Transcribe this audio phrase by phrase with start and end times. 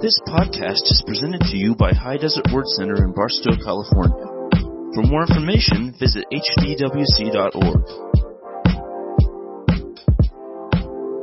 [0.00, 4.26] This podcast is presented to you by High Desert Word Center in Barstow, California.
[4.94, 7.82] For more information, visit hdwc.org.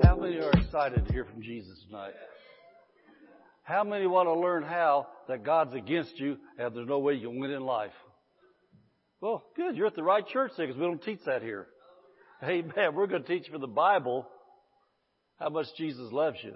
[0.04, 2.16] How many are excited to hear from Jesus tonight?
[3.64, 7.30] How many want to learn how that God's against you and there's no way you
[7.30, 7.94] can win in life?
[9.22, 9.78] Well, good.
[9.78, 11.68] You're at the right church there because we don't teach that here.
[12.44, 12.94] Amen.
[12.94, 14.28] We're going to teach from the Bible
[15.40, 16.56] how much Jesus loves you.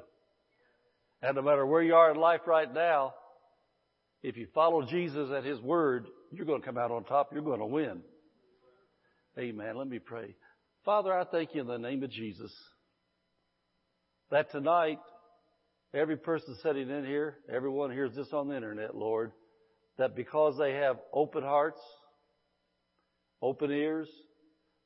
[1.22, 3.14] And no matter where you are in life right now,
[4.24, 7.32] if you follow Jesus at His Word, you're going to come out on top.
[7.34, 8.02] You're going to win.
[9.38, 9.78] Amen.
[9.78, 10.36] Let me pray.
[10.86, 12.52] Father, I thank you in the name of Jesus
[14.32, 15.00] that tonight,
[15.94, 19.32] every person sitting in here, everyone hears this on the internet, Lord,
[19.98, 21.82] that because they have open hearts,
[23.42, 24.08] open ears,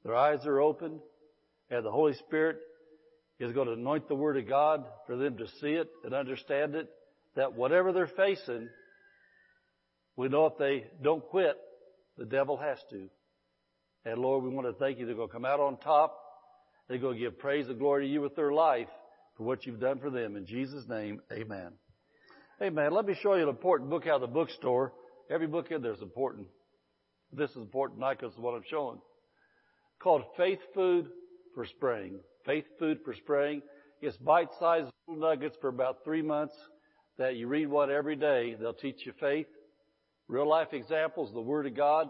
[0.04, 1.00] their eyes are open,
[1.70, 2.58] and the Holy Spirit
[3.40, 6.76] is going to anoint the Word of God for them to see it and understand
[6.76, 6.88] it,
[7.36, 8.70] that whatever they're facing,
[10.16, 11.56] we know if they don't quit,
[12.18, 13.10] the devil has to.
[14.06, 15.06] And Lord, we want to thank you.
[15.06, 16.20] They're going to come out on top.
[16.88, 18.90] They're going to give praise and glory to you with their life
[19.38, 20.36] for what you've done for them.
[20.36, 21.72] In Jesus' name, amen.
[22.62, 22.94] Amen.
[22.94, 24.94] Let me show you an important book out of the bookstore.
[25.32, 26.48] Every book in there is important.
[27.32, 29.00] This is important because of what I'm showing.
[30.00, 31.08] Called Faith Food
[31.56, 32.20] for Spring.
[32.46, 33.62] Faith Food for Spring.
[34.02, 36.56] It's bite-sized little nuggets for about three months
[37.18, 38.56] that you read one every day.
[38.60, 39.48] They'll teach you faith,
[40.28, 42.10] real life examples, the Word of God,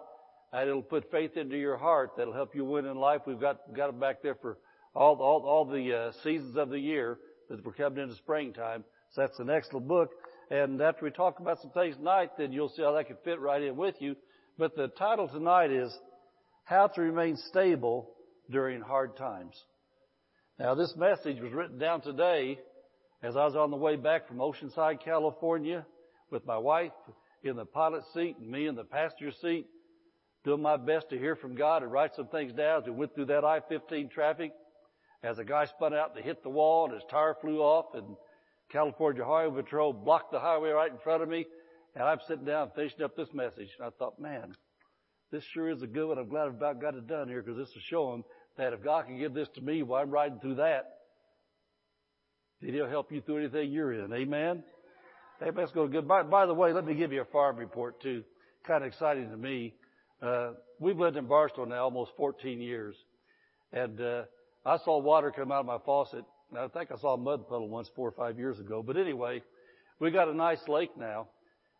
[0.52, 3.22] and it'll put faith into your heart that'll help you win in life.
[3.26, 4.58] We've got, got them back there for
[4.96, 7.18] all, all, all the uh, seasons of the year
[7.50, 8.84] that we're coming into springtime.
[9.12, 10.12] So that's an excellent book.
[10.50, 13.40] And after we talk about some things tonight, then you'll see how that can fit
[13.40, 14.16] right in with you.
[14.58, 15.96] But the title tonight is
[16.64, 18.12] How to Remain Stable
[18.50, 19.56] During Hard Times.
[20.60, 22.60] Now this message was written down today
[23.24, 25.84] as I was on the way back from Oceanside, California
[26.30, 26.92] with my wife
[27.44, 29.66] in the pilot seat and me in the passenger seat
[30.46, 33.16] doing my best to hear from God and write some things down as we went
[33.16, 34.52] through that I-15 traffic
[35.24, 38.16] as a guy spun out and hit the wall and his tire flew off and
[38.72, 41.48] California Highway Patrol blocked the highway right in front of me
[41.96, 44.54] and I'm sitting down finishing up this message and I thought, man,
[45.32, 46.20] this sure is a good one.
[46.20, 48.24] I'm glad I've about got it done here because this is showing
[48.58, 51.00] that if God can give this to me while I'm riding through that,
[52.62, 54.14] then He'll help you through anything you're in.
[54.14, 54.64] Amen?
[55.42, 55.54] Amen.
[55.56, 56.08] Let's go good.
[56.08, 58.24] By, by the way, let me give you a farm report too.
[58.66, 59.74] Kind of exciting to me.
[60.22, 62.96] Uh, we've lived in Barstow now almost 14 years.
[63.74, 64.24] And, uh,
[64.66, 66.24] I saw water come out of my faucet.
[66.58, 68.82] I think I saw a mud puddle once four or five years ago.
[68.82, 69.42] But anyway,
[70.00, 71.28] we got a nice lake now.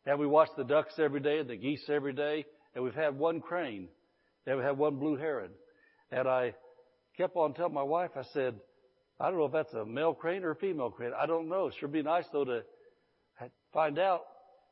[0.06, 2.46] And we watch the ducks every day and the geese every day.
[2.76, 3.88] And we've had one crane.
[4.46, 5.52] And we had one blue heron.
[6.12, 6.54] And I
[7.18, 8.56] kept on telling my wife, I said,
[9.20, 11.12] I don't know if that's a male crane or a female crane.
[11.20, 11.68] I don't know.
[11.68, 12.62] It sure be nice though to
[13.74, 14.22] find out.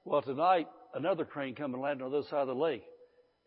[0.04, 2.84] Well, tonight, another crane come and landed on the other side of the lake.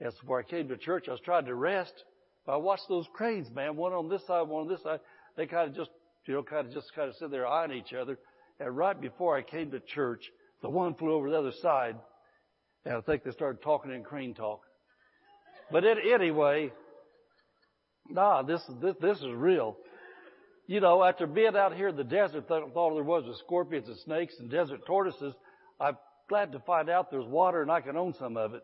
[0.00, 1.06] That's where I came to church.
[1.08, 2.04] I was trying to rest.
[2.46, 5.00] But I watched those cranes, man, one on this side, one on this side.
[5.36, 5.90] They kind of just,
[6.26, 8.18] you know, kind of just kind of sit there eyeing each other.
[8.60, 10.22] And right before I came to church,
[10.62, 11.96] the one flew over the other side.
[12.84, 14.60] And I think they started talking in crane talk.
[15.72, 16.70] But it, anyway,
[18.08, 19.76] nah, this, this, this is real.
[20.66, 23.88] You know, after being out here in the desert, thought all there was was scorpions
[23.88, 25.34] and snakes and desert tortoises.
[25.78, 25.96] I'm
[26.28, 28.62] glad to find out there's water and I can own some of it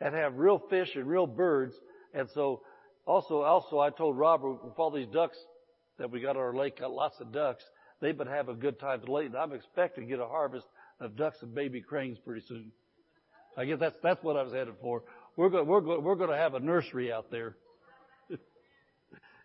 [0.00, 1.74] and have real fish and real birds.
[2.14, 2.62] And so
[3.04, 5.36] also, also I told Robert with all these ducks
[5.98, 7.64] that we got on our lake, got lots of ducks.
[8.00, 9.36] They've been having a good time lately.
[9.36, 10.66] I'm expecting to get a harvest
[11.00, 12.70] of ducks and baby cranes pretty soon.
[13.56, 15.02] I guess that's, that's what I was headed for.
[15.36, 17.56] We're going, we're going, we're going to have a nursery out there.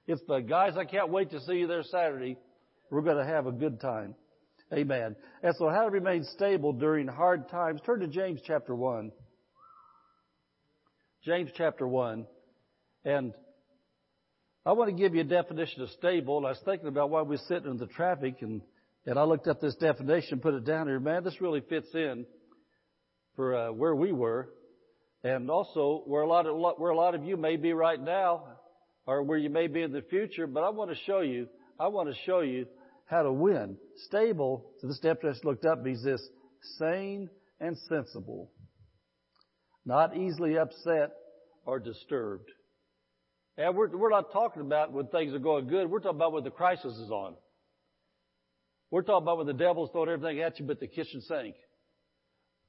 [0.07, 2.37] It's the guys, I can't wait to see you there Saturday.
[2.89, 4.15] We're going to have a good time.
[4.73, 5.15] Amen.
[5.41, 7.79] And so how to remain stable during hard times.
[7.85, 9.11] Turn to James chapter 1.
[11.25, 12.25] James chapter 1.
[13.05, 13.33] And
[14.65, 16.45] I want to give you a definition of stable.
[16.45, 18.61] I was thinking about why we're sitting in the traffic and,
[19.05, 20.99] and I looked up this definition, put it down here.
[20.99, 22.25] Man, this really fits in
[23.35, 24.49] for uh, where we were
[25.23, 28.43] and also where a lot of, where a lot of you may be right now
[29.05, 30.47] or where you may be in the future.
[30.47, 31.47] But I want to show you,
[31.79, 32.65] I want to show you
[33.05, 33.77] how to win.
[34.07, 36.21] Stable, so this definition looked up means this,
[36.79, 37.29] sane
[37.59, 38.51] and sensible.
[39.85, 41.11] Not easily upset
[41.65, 42.49] or disturbed.
[43.57, 45.89] And we're, we're not talking about when things are going good.
[45.89, 47.35] We're talking about when the crisis is on.
[48.89, 51.55] We're talking about when the devil's throwing everything at you but the kitchen sink.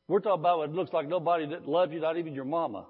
[0.08, 2.86] We're talking about when it looks like nobody loves you, not even your mama.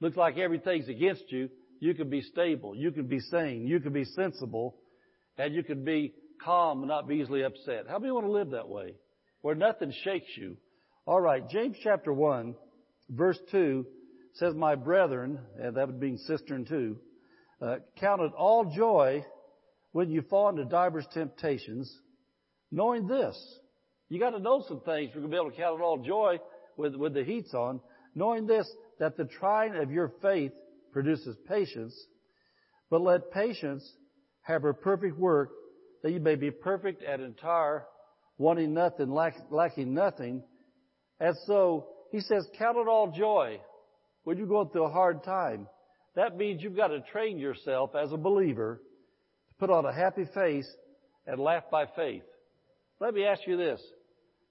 [0.00, 1.50] Looks like everything's against you.
[1.80, 2.74] You can be stable.
[2.74, 3.66] You can be sane.
[3.66, 4.76] You can be sensible.
[5.36, 6.14] And you can be
[6.44, 7.86] calm and not be easily upset.
[7.88, 8.94] How many want to live that way?
[9.42, 10.56] where nothing shakes you.
[11.06, 12.54] All right, James chapter 1,
[13.10, 13.86] verse 2
[14.34, 16.98] says, My brethren, and that would mean sister and two,
[17.62, 19.24] uh, count it all joy
[19.92, 21.92] when you fall into divers temptations,
[22.70, 23.36] knowing this.
[24.08, 25.98] You got to know some things for you to be able to count it all
[25.98, 26.38] joy
[26.76, 27.80] with, with the heats on,
[28.14, 30.52] knowing this, that the trying of your faith
[30.92, 31.94] produces patience,
[32.90, 33.88] but let patience
[34.42, 35.50] have her perfect work,
[36.02, 37.84] that you may be perfect and entire,
[38.38, 40.42] wanting nothing, lack, lacking nothing.
[41.20, 43.60] And so, he says, count it all joy
[44.24, 45.66] when you're going through a hard time.
[46.14, 48.80] That means you've got to train yourself as a believer
[49.48, 50.68] to put on a happy face
[51.26, 52.22] and laugh by faith.
[53.00, 53.80] Let me ask you this.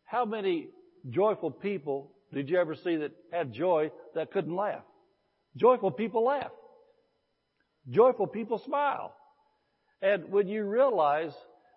[0.05, 0.67] How many
[1.09, 4.83] joyful people did you ever see that had joy that couldn't laugh?
[5.57, 6.51] Joyful people laugh.
[7.89, 9.13] Joyful people smile.
[10.01, 11.33] And when you realize,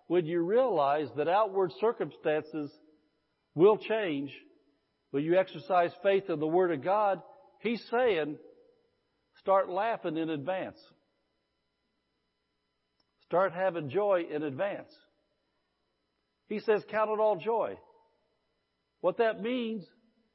[0.07, 2.71] when you realize that outward circumstances
[3.55, 4.31] will change,
[5.11, 7.21] when you exercise faith in the Word of God,
[7.59, 8.37] He's saying,
[9.39, 10.79] start laughing in advance.
[13.25, 14.91] Start having joy in advance.
[16.47, 17.77] He says, count it all joy.
[18.99, 19.85] What that means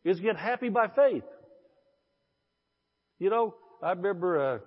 [0.05, 1.25] is get happy by faith.
[3.19, 4.59] You know, I remember uh,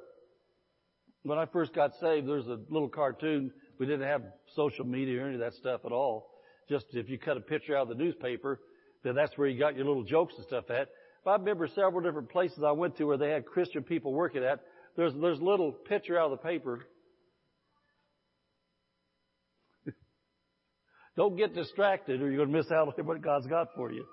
[1.23, 3.51] when I first got saved, there was a little cartoon.
[3.79, 4.23] We didn't have
[4.55, 6.31] social media or any of that stuff at all.
[6.67, 8.59] Just if you cut a picture out of the newspaper,
[9.03, 10.89] then that's where you got your little jokes and stuff at.
[11.23, 14.43] But I remember several different places I went to where they had Christian people working
[14.43, 14.61] at.
[14.97, 16.87] There's there's a little picture out of the paper.
[21.15, 24.05] Don't get distracted or you're going to miss out on what God's got for you.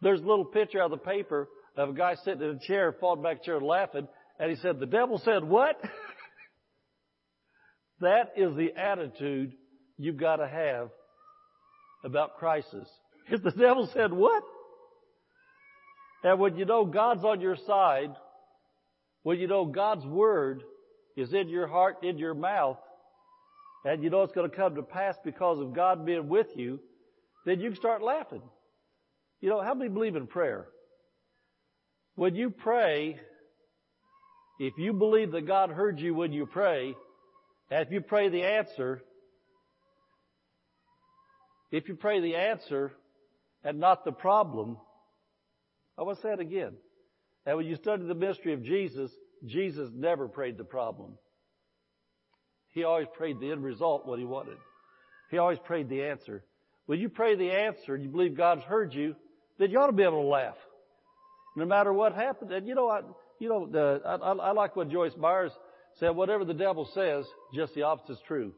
[0.00, 2.94] There's a little picture out of the paper of a guy sitting in a chair,
[2.98, 4.08] falling back a chair laughing,
[4.38, 5.80] and he said, the devil said what?
[8.00, 9.52] that is the attitude
[9.98, 10.90] you've got to have
[12.04, 12.88] about crisis.
[13.28, 14.44] If the devil said what?
[16.22, 18.14] And when you know God's on your side,
[19.24, 20.62] when you know God's Word
[21.16, 22.78] is in your heart, in your mouth,
[23.84, 26.78] and you know it's going to come to pass because of God being with you,
[27.46, 28.42] then you can start laughing.
[29.40, 30.68] You know, how many believe in prayer?
[32.16, 33.20] When you pray,
[34.58, 36.94] if you believe that God heard you when you pray,
[37.70, 39.02] and if you pray the answer,
[41.70, 42.92] if you pray the answer
[43.62, 44.78] and not the problem,
[45.98, 46.72] I want to say it again.
[47.44, 49.10] And when you study the mystery of Jesus,
[49.44, 51.18] Jesus never prayed the problem.
[52.72, 54.56] He always prayed the end result, what he wanted.
[55.30, 56.44] He always prayed the answer.
[56.86, 59.16] When you pray the answer and you believe God's heard you,
[59.58, 60.56] then you ought to be able to laugh.
[61.56, 62.52] No matter what happens.
[62.52, 63.00] And you know, I,
[63.40, 65.50] you know, the, I, I like what Joyce Myers
[65.98, 67.24] said, whatever the devil says,
[67.54, 68.52] just the opposite is true.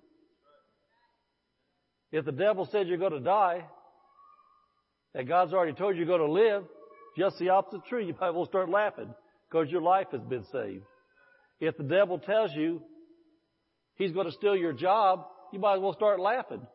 [2.10, 3.64] If the devil said you're going to die,
[5.14, 6.64] and God's already told you you're going to live,
[7.16, 8.04] just the opposite is true.
[8.04, 9.14] You might well start laughing
[9.48, 10.84] because your life has been saved.
[11.60, 12.82] If the devil tells you
[13.94, 16.66] he's going to steal your job, you might as well start laughing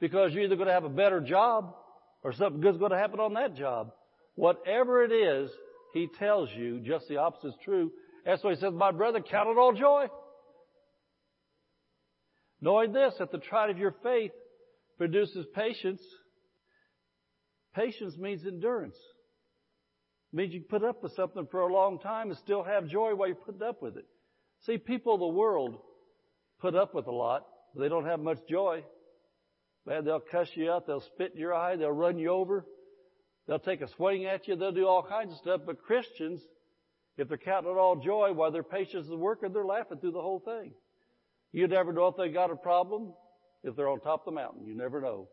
[0.00, 1.74] because you're either going to have a better job
[2.22, 3.92] or something good's going to happen on that job.
[4.34, 5.50] Whatever it is,
[5.92, 7.90] he tells you just the opposite is true.
[8.24, 10.06] That's why he says, my brother, count it all joy.
[12.60, 14.30] Knowing this, that the trial of your faith
[14.96, 16.00] produces patience.
[17.74, 18.96] Patience means endurance.
[20.32, 23.14] It means you put up with something for a long time and still have joy
[23.14, 24.06] while you're putting up with it.
[24.66, 25.76] See, people of the world
[26.60, 27.44] put up with a lot,
[27.74, 28.84] but they don't have much joy.
[29.84, 32.64] Man, they'll cuss you out, they'll spit in your eye, they'll run you over,
[33.46, 35.62] they'll take a swing at you, they'll do all kinds of stuff.
[35.66, 36.40] But Christians,
[37.16, 40.20] if they're counting it all joy while their patience is working, they're laughing through the
[40.20, 40.72] whole thing.
[41.52, 43.12] You never know if they got a problem
[43.62, 44.66] if they're on top of the mountain.
[44.66, 45.28] You never know.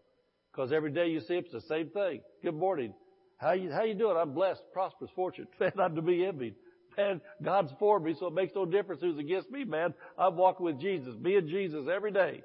[0.52, 2.22] Because every day you see it's the same thing.
[2.44, 2.94] Good morning.
[3.38, 4.18] How you, how you doing?
[4.18, 5.48] I'm blessed, prosperous, fortunate.
[5.80, 6.56] I'm to be envied.
[6.98, 9.94] Man, God's for me, so it makes no difference who's against me, man.
[10.18, 12.42] I'm walking with Jesus, being Jesus every day.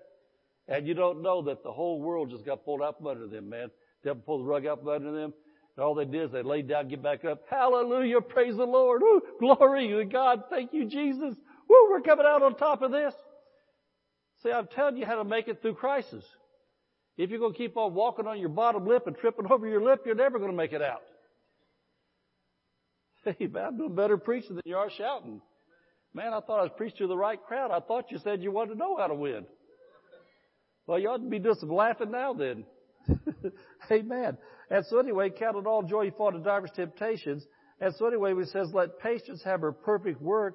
[0.68, 3.48] And you don't know that the whole world just got pulled out from under them,
[3.48, 3.70] man.
[4.04, 5.34] Devil pulled the rug out from under them.
[5.76, 7.42] And all they did is they laid down, get back up.
[7.50, 9.02] Hallelujah, praise the Lord.
[9.02, 10.44] Woo, glory to God.
[10.48, 11.34] Thank you, Jesus.
[11.68, 13.14] Woo, we're coming out on top of this.
[14.42, 16.24] See, I'm telling you how to make it through crisis.
[17.16, 19.82] If you're going to keep on walking on your bottom lip and tripping over your
[19.82, 21.02] lip, you're never going to make it out.
[23.38, 25.40] Hey, man, I'm doing better preaching than you are shouting.
[26.12, 27.70] Man, I thought I was preaching to the right crowd.
[27.70, 29.46] I thought you said you wanted to know how to win.
[30.86, 32.64] Well, you ought to be doing some laughing now then.
[33.90, 34.36] Amen.
[34.70, 37.44] And so anyway, count it all joy, you fall into diverse temptations.
[37.80, 40.54] And so anyway, it says, let patience have her perfect work.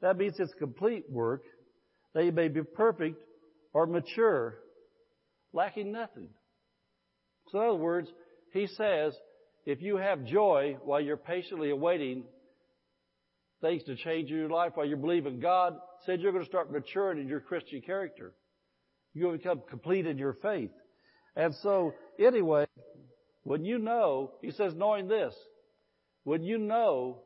[0.00, 1.42] That means it's complete work.
[2.14, 3.16] That you may be perfect
[3.72, 4.58] or mature,
[5.52, 6.28] lacking nothing.
[7.50, 8.08] So in other words,
[8.52, 9.14] he says,
[9.66, 12.24] if you have joy while you're patiently awaiting
[13.60, 15.74] things to change in your life, while you believe in God,
[16.06, 18.34] said you're going to start maturing in your Christian character.
[19.14, 20.70] You're going to become complete in your faith.
[21.38, 22.66] And so, anyway,
[23.44, 25.32] when you know, he says, knowing this,
[26.24, 27.20] when you know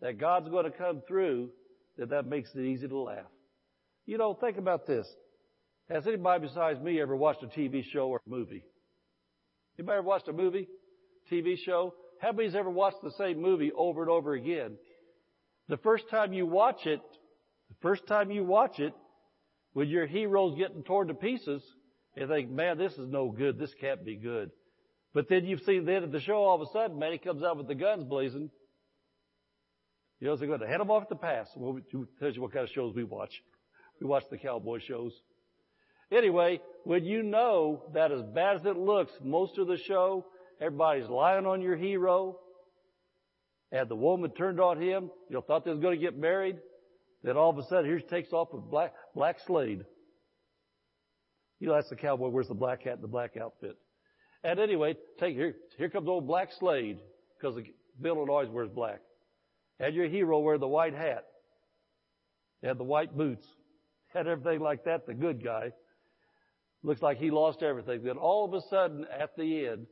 [0.00, 1.50] that God's going to come through,
[1.96, 3.30] that that makes it easy to laugh.
[4.06, 5.06] You know, think about this.
[5.88, 8.64] Has anybody besides me ever watched a TV show or a movie?
[9.78, 10.68] Anybody ever watched a movie,
[11.30, 11.94] TV show?
[12.20, 14.76] How many's ever watched the same movie over and over again?
[15.68, 17.00] The first time you watch it,
[17.68, 18.94] the first time you watch it,
[19.74, 21.62] when your hero's getting torn to pieces,
[22.16, 23.58] you think, man, this is no good.
[23.58, 24.50] This can't be good.
[25.12, 27.18] But then you've seen the end of the show, all of a sudden, man, he
[27.18, 28.50] comes out with the guns blazing.
[30.20, 31.48] You know, they're going to head him off at the pass.
[31.56, 31.78] Well,
[32.20, 33.32] tells you what kind of shows we watch.
[34.00, 35.12] We watch the cowboy shows.
[36.10, 40.26] Anyway, when you know that as bad as it looks, most of the show,
[40.60, 42.38] everybody's lying on your hero,
[43.72, 46.56] and the woman turned on him, you know, thought they was going to get married,
[47.22, 49.84] then all of a sudden, here she takes off with black, black Slade.
[51.60, 53.76] You know, the cowboy wears the black hat and the black outfit.
[54.42, 56.98] And anyway, take here, here comes old Black Slade,
[57.38, 57.58] because
[58.00, 59.00] villain always wears black.
[59.80, 61.24] And your hero wear the white hat,
[62.62, 63.46] and the white boots,
[64.14, 65.72] and everything like that, the good guy.
[66.82, 68.04] Looks like he lost everything.
[68.04, 69.86] Then all of a sudden, at the end,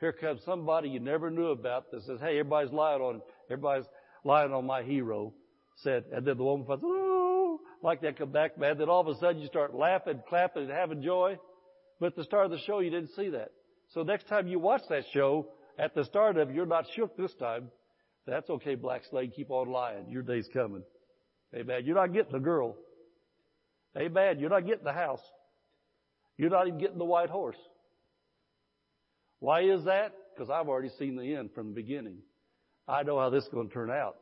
[0.00, 3.20] here comes somebody you never knew about that says, hey, everybody's lying on,
[3.50, 3.86] everybody's
[4.24, 5.34] lying on my hero.
[5.76, 7.07] Said, and then the woman goes, oh,
[7.82, 8.78] like that back, man.
[8.78, 11.38] Then all of a sudden you start laughing, clapping, and having joy.
[12.00, 13.50] But at the start of the show, you didn't see that.
[13.88, 17.16] So next time you watch that show, at the start of it, you're not shook
[17.16, 17.70] this time.
[18.26, 19.32] That's okay, Black Slade.
[19.34, 20.08] Keep on lying.
[20.10, 20.82] Your day's coming.
[21.54, 21.82] Amen.
[21.84, 22.76] You're not getting the girl.
[23.96, 24.38] Amen.
[24.38, 25.22] You're not getting the house.
[26.36, 27.56] You're not even getting the white horse.
[29.40, 30.12] Why is that?
[30.34, 32.18] Because I've already seen the end from the beginning.
[32.86, 34.16] I know how this is going to turn out.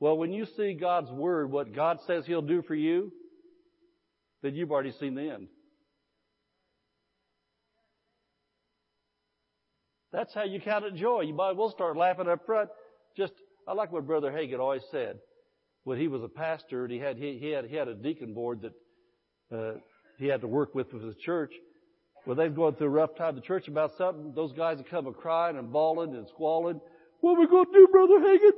[0.00, 3.12] Well, when you see God's Word, what God says He'll do for you,
[4.42, 5.48] then you've already seen the end.
[10.12, 11.20] That's how you count it joy.
[11.20, 12.70] You might well start laughing up front.
[13.16, 13.34] Just,
[13.68, 15.18] I like what Brother Hagin always said.
[15.84, 18.34] When he was a pastor and he had, he, he had, he had a deacon
[18.34, 19.78] board that, uh,
[20.18, 21.52] he had to work with with the church.
[22.24, 25.06] When they're going through a rough time the church about something, those guys would come
[25.06, 26.80] and crying and bawling and squalling.
[27.20, 28.50] What are we going to do, Brother Hagin?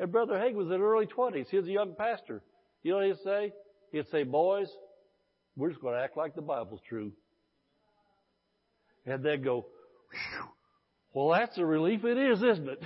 [0.00, 1.48] And Brother Hagin was in early 20s.
[1.50, 2.42] He was a young pastor.
[2.82, 3.52] You know what he'd say?
[3.92, 4.68] He'd say, boys,
[5.56, 7.12] we're just going to act like the Bible's true.
[9.04, 9.66] And they'd go,
[11.12, 12.82] well, that's a relief it is, isn't it?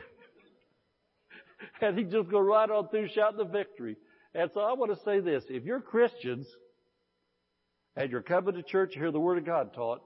[1.81, 3.97] and he'd just go right on through shouting the victory.
[4.35, 5.45] And so I want to say this.
[5.49, 6.49] If you're Christians,
[7.97, 10.03] and you're coming to church to hear the Word of God taught,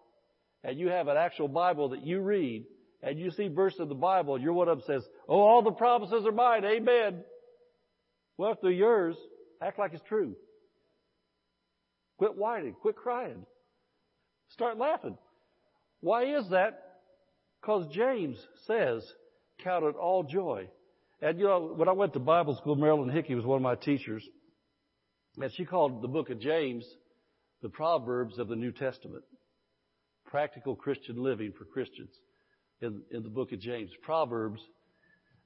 [0.62, 2.66] and you have an actual Bible that you read,
[3.02, 5.62] and you see verse of the Bible, and you're one of them says, Oh, all
[5.62, 7.22] the promises are mine, amen.
[8.36, 9.16] Well, if they're yours,
[9.62, 10.34] act like it's true.
[12.18, 13.46] Quit whining, quit crying.
[14.50, 15.16] Start laughing.
[16.00, 16.82] Why is that?
[17.60, 19.04] Because James says,
[19.62, 20.68] count it all joy.
[21.20, 23.74] And you know, when I went to Bible school, Marilyn Hickey was one of my
[23.74, 24.24] teachers,
[25.36, 26.84] and she called the book of James
[27.60, 29.24] the Proverbs of the New Testament.
[30.26, 32.10] Practical Christian living for Christians
[32.80, 33.90] in, in the book of James.
[34.02, 34.60] Proverbs.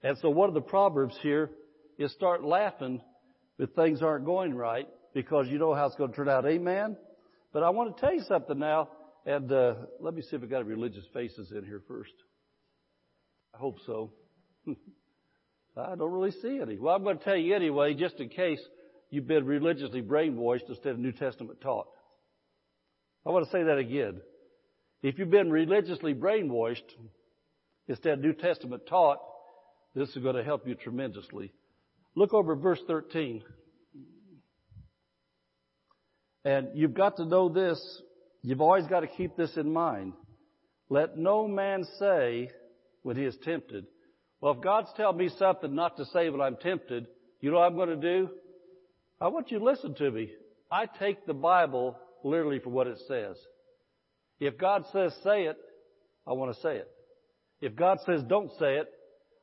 [0.03, 1.51] And so one of the Proverbs here
[1.99, 3.01] is start laughing
[3.59, 6.47] if things aren't going right because you know how it's going to turn out.
[6.47, 6.97] Amen?
[7.53, 8.89] But I want to tell you something now.
[9.25, 12.13] And uh, let me see if I got any religious faces in here first.
[13.55, 14.13] I hope so.
[15.77, 16.79] I don't really see any.
[16.79, 18.61] Well, I'm going to tell you anyway, just in case
[19.11, 21.87] you've been religiously brainwashed instead of New Testament taught.
[23.25, 24.21] I want to say that again.
[25.03, 26.83] If you've been religiously brainwashed
[27.89, 29.19] instead New Testament taught,
[29.95, 31.53] this is going to help you tremendously.
[32.15, 33.43] Look over verse 13.
[36.45, 38.03] And you've got to know this.
[38.43, 40.15] You've always got to keep this in mind.
[40.89, 42.51] Let no man say
[43.03, 43.87] when he is tempted,
[44.41, 47.07] well, if God's telling me something not to say when I'm tempted,
[47.41, 48.29] you know what I'm going to do?
[49.21, 50.33] I want you to listen to me.
[50.71, 53.37] I take the Bible literally for what it says.
[54.41, 55.57] If God says say it,
[56.27, 56.89] I want to say it.
[57.63, 58.89] If God says don't say it,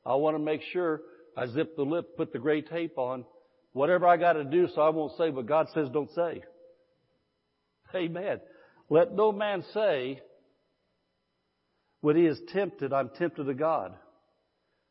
[0.04, 1.00] I want to make sure
[1.36, 3.24] I zip the lip, put the gray tape on,
[3.72, 6.42] whatever I got to do so I won't say what God says don't say.
[7.94, 8.40] Amen.
[8.90, 10.20] Let no man say,
[12.02, 13.94] when he is tempted, I'm tempted of God.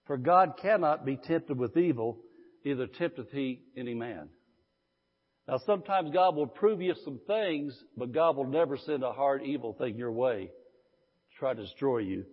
[0.05, 2.17] For God cannot be tempted with evil,
[2.65, 4.29] neither tempteth he any man.
[5.47, 9.43] Now sometimes God will prove you some things, but God will never send a hard
[9.43, 12.25] evil thing your way to try to destroy you.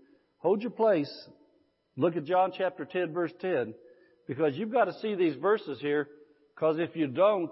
[0.47, 1.11] Hold your place.
[1.97, 3.75] Look at John chapter 10 verse 10
[4.29, 6.07] because you've got to see these verses here
[6.55, 7.51] because if you don't,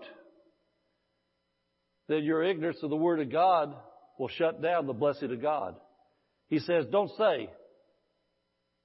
[2.09, 3.75] then your ignorance of the Word of God
[4.17, 5.75] will shut down the blessing of God.
[6.47, 7.51] He says, don't say,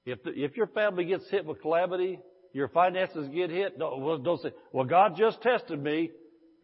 [0.08, 2.20] if, the, if your family gets hit with calamity,
[2.52, 6.10] your finances get hit, don't, well, don't say, well, God just tested me.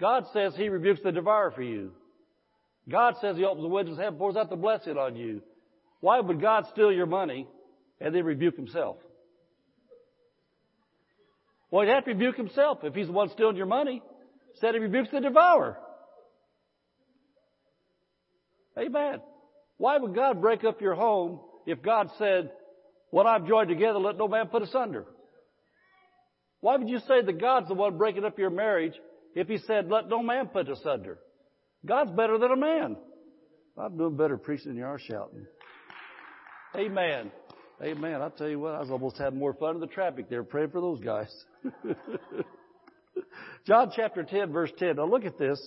[0.01, 1.91] God says He rebukes the devourer for you.
[2.89, 5.43] God says He opens the windows of heaven, pours out the blessing on you.
[6.05, 7.47] Why would God steal your money
[7.99, 8.97] and then rebuke Himself?
[11.71, 14.03] Well, He'd have to rebuke Himself if He's the one stealing your money.
[14.61, 15.79] Said He rebukes the devourer.
[18.77, 19.19] Amen.
[19.77, 22.51] Why would God break up your home if God said,
[23.09, 25.05] what I've joined together, let no man put asunder?
[26.59, 28.93] Why would you say that God's the one breaking up your marriage
[29.33, 31.17] if He said, let no man put asunder?
[31.83, 32.95] God's better than a man.
[33.75, 35.47] I'm doing better preaching than you are shouting.
[36.77, 37.31] Amen.
[37.81, 38.21] Amen.
[38.21, 40.71] I tell you what, I was almost having more fun in the traffic there praying
[40.71, 41.33] for those guys.
[43.67, 44.97] John chapter 10 verse 10.
[44.97, 45.59] Now look at this.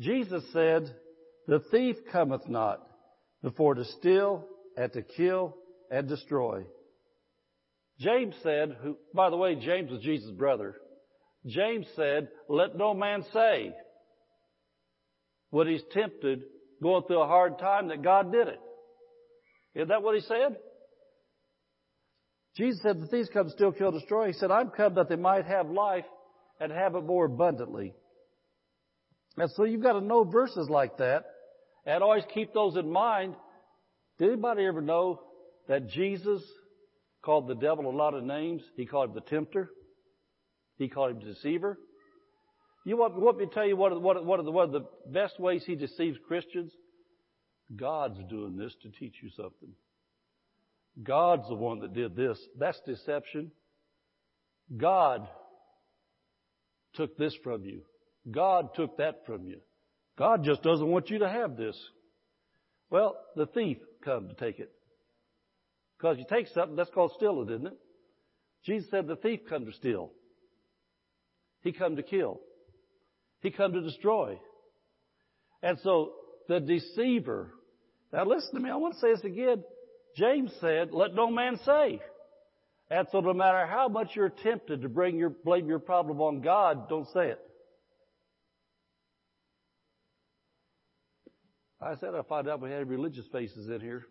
[0.00, 0.94] Jesus said,
[1.46, 2.82] the thief cometh not
[3.42, 4.44] before to steal
[4.76, 5.56] and to kill
[5.90, 6.64] and destroy.
[8.00, 10.76] James said, who, by the way, James was Jesus' brother.
[11.46, 13.72] James said, let no man say
[15.50, 16.42] when he's tempted,
[16.82, 18.60] going through a hard time, that God did it.
[19.78, 20.56] Isn't that what he said?
[22.56, 24.26] Jesus said, the thieves come steal, kill, destroy.
[24.26, 26.04] He said, I'm come that they might have life
[26.58, 27.94] and have it more abundantly.
[29.36, 31.26] And so you've got to know verses like that
[31.86, 33.36] and always keep those in mind.
[34.18, 35.20] Did anybody ever know
[35.68, 36.42] that Jesus
[37.22, 38.62] called the devil a lot of names?
[38.76, 39.70] He called him the tempter.
[40.76, 41.78] He called him deceiver.
[42.84, 45.38] You want, want me to tell you what, what, what, the, one of the best
[45.38, 46.72] ways he deceives Christians?
[47.74, 49.70] God's doing this to teach you something.
[51.02, 52.38] God's the one that did this.
[52.58, 53.52] That's deception.
[54.76, 55.28] God
[56.94, 57.82] took this from you.
[58.30, 59.60] God took that from you.
[60.18, 61.78] God just doesn't want you to have this.
[62.90, 64.72] Well, the thief come to take it.
[65.96, 67.78] Because you take something, that's called stealing, isn't it?
[68.64, 70.10] Jesus said the thief come to steal.
[71.62, 72.40] He come to kill.
[73.40, 74.38] He come to destroy.
[75.62, 76.12] And so
[76.48, 77.52] the deceiver,
[78.12, 79.62] now listen to me, I want to say this again.
[80.16, 82.00] James said, let no man say.
[82.90, 86.40] And so no matter how much you're tempted to bring your, blame your problem on
[86.40, 87.40] God, don't say it.
[91.80, 94.04] I said I found out we had religious faces in here.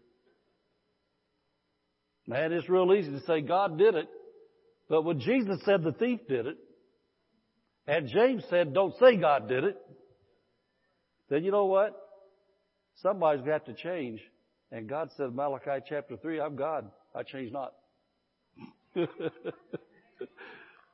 [2.27, 4.07] Man, it's real easy to say God did it.
[4.89, 6.57] But when Jesus said the thief did it,
[7.87, 9.77] and James said don't say God did it,
[11.29, 11.95] then you know what?
[13.01, 14.19] Somebody's got to change.
[14.71, 16.89] And God said, Malachi chapter 3, I'm God.
[17.15, 17.73] I change not.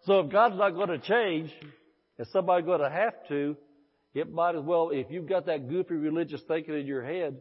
[0.05, 1.51] so if God's not going to change,
[2.17, 3.55] and somebody's going to have to,
[4.13, 7.37] it might as well, if you've got that goofy religious thinking in your head,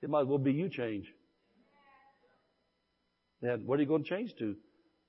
[0.00, 1.06] it might as well be you change.
[3.40, 4.56] Then what are you going to change to?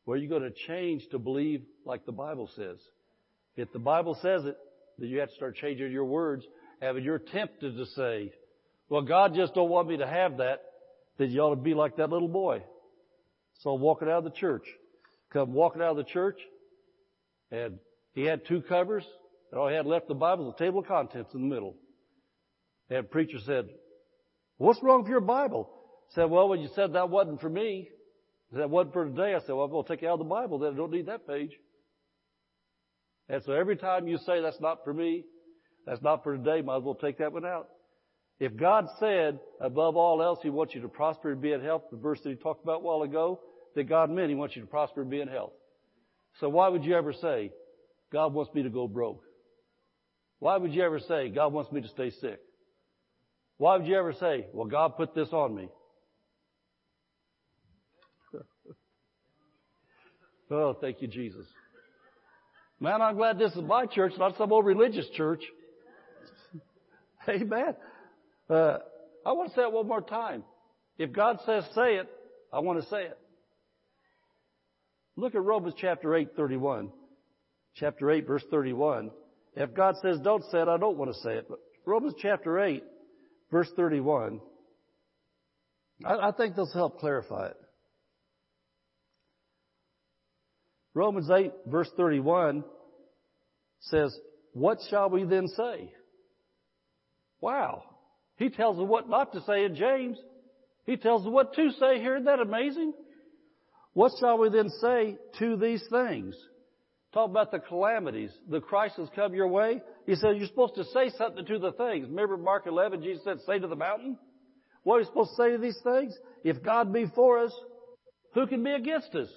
[0.05, 2.77] What are you going to change to believe like the Bible says?
[3.55, 4.57] If the Bible says it,
[4.99, 6.45] then you have to start changing your words.
[6.81, 8.31] Having you're tempted to say,
[8.93, 10.61] well, God just don't want me to have that,
[11.17, 12.61] then you ought to be like that little boy.
[13.61, 14.67] So I'm walking out of the church.
[15.31, 16.37] Come walking out of the church,
[17.49, 17.79] and
[18.13, 19.03] he had two covers,
[19.49, 21.75] and all he had left the Bible was a table of contents in the middle.
[22.91, 23.65] And preacher said,
[24.57, 25.71] what's wrong with your Bible?
[26.09, 27.89] said, well, when you said that wasn't for me,
[28.51, 30.25] that wasn't for today, I said, well, I'm going to take you out of the
[30.25, 30.73] Bible then.
[30.73, 31.53] I don't need that page.
[33.27, 35.25] And so every time you say that's not for me,
[35.87, 37.69] that's not for today, might as well take that one out.
[38.39, 41.83] If God said, above all else, He wants you to prosper and be in health,
[41.91, 43.39] the verse that He talked about a while ago,
[43.75, 45.53] that God meant He wants you to prosper and be in health.
[46.39, 47.51] So why would you ever say,
[48.11, 49.23] God wants me to go broke?
[50.39, 52.39] Why would you ever say, God wants me to stay sick?
[53.57, 55.69] Why would you ever say, well, God put this on me?
[60.51, 61.45] oh, thank you, Jesus.
[62.79, 65.43] Man, I'm glad this is my church, not some old religious church.
[67.29, 67.75] Amen.
[68.49, 68.77] Uh,
[69.25, 70.43] I want to say it one more time.
[70.97, 72.09] If God says say it,
[72.51, 73.17] I want to say it.
[75.15, 76.91] Look at Romans chapter 8, 31.
[77.75, 79.11] Chapter 8, verse 31.
[79.55, 81.47] If God says don't say it, I don't want to say it.
[81.47, 82.83] But Romans chapter 8,
[83.51, 84.39] verse 31,
[86.05, 87.57] I, I think this will help clarify it.
[90.93, 92.63] Romans 8, verse 31
[93.81, 94.15] says,
[94.53, 95.91] What shall we then say?
[97.41, 97.83] Wow.
[98.37, 100.17] He tells us what not to say in James.
[100.85, 102.15] He tells us what to say here.
[102.15, 102.93] Isn't that amazing?
[103.93, 106.35] What shall we then say to these things?
[107.13, 109.81] Talk about the calamities, the crisis come your way.
[110.07, 112.07] He says you're supposed to say something to the things.
[112.09, 114.17] Remember Mark 11, Jesus said, say to the mountain?
[114.81, 116.17] What are you supposed to say to these things?
[116.43, 117.53] If God be for us,
[118.33, 119.29] who can be against us?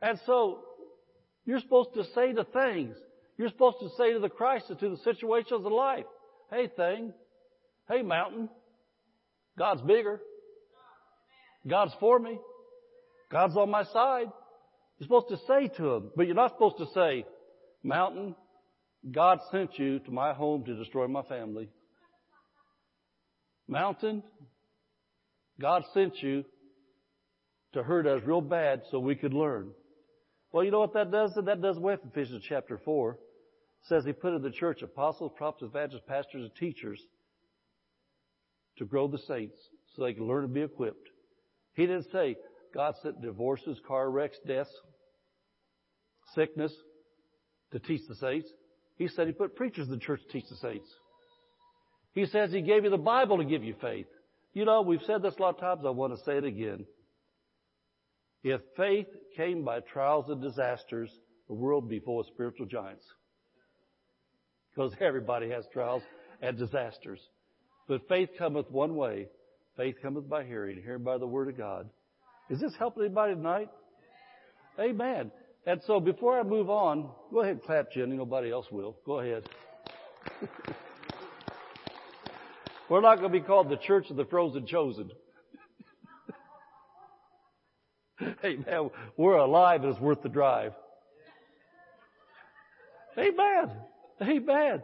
[0.00, 0.60] And so,
[1.44, 2.96] you're supposed to say to things.
[3.36, 6.06] You're supposed to say to the crisis, to the situations of life,
[6.50, 7.12] hey thing,
[7.90, 8.48] hey mountain,
[9.58, 10.20] God's bigger.
[11.66, 12.38] God's for me.
[13.30, 14.26] God's on my side.
[14.98, 17.24] You're supposed to say to him, but you're not supposed to say,
[17.82, 18.34] mountain,
[19.10, 21.68] God sent you to my home to destroy my family.
[23.68, 24.22] Mountain,
[25.60, 26.44] God sent you
[27.74, 29.70] to hurt us real bad so we could learn.
[30.52, 31.34] Well, you know what that does?
[31.34, 33.12] That does away from Ephesians chapter 4.
[33.12, 33.18] It
[33.88, 37.00] says he put in the church apostles, prophets, evangelists, pastors, and teachers
[38.78, 39.56] to grow the saints
[39.94, 41.08] so they can learn to be equipped.
[41.74, 42.36] He didn't say
[42.74, 44.70] God sent divorces, car wrecks, deaths,
[46.34, 46.72] sickness
[47.72, 48.48] to teach the saints.
[48.96, 50.88] He said he put preachers in the church to teach the saints.
[52.14, 54.06] He says he gave you the Bible to give you faith.
[54.52, 55.82] You know, we've said this a lot of times.
[55.86, 56.84] I want to say it again.
[58.42, 61.10] If faith came by trials and disasters,
[61.48, 63.04] the world would be full of spiritual giants.
[64.70, 66.02] Because everybody has trials
[66.40, 67.20] and disasters.
[67.88, 69.28] But faith cometh one way.
[69.76, 71.88] Faith cometh by hearing, hearing by the word of God.
[72.50, 73.70] Is this helping anybody tonight?
[74.78, 75.30] Amen.
[75.66, 78.16] And so before I move on, go ahead and clap, Jenny.
[78.16, 78.96] Nobody else will.
[79.04, 79.48] Go ahead.
[82.88, 85.10] We're not going to be called the Church of the Frozen Chosen.
[88.44, 88.90] Amen.
[89.16, 90.72] We're alive and it's worth the drive.
[93.18, 93.70] Amen.
[94.22, 94.82] Amen.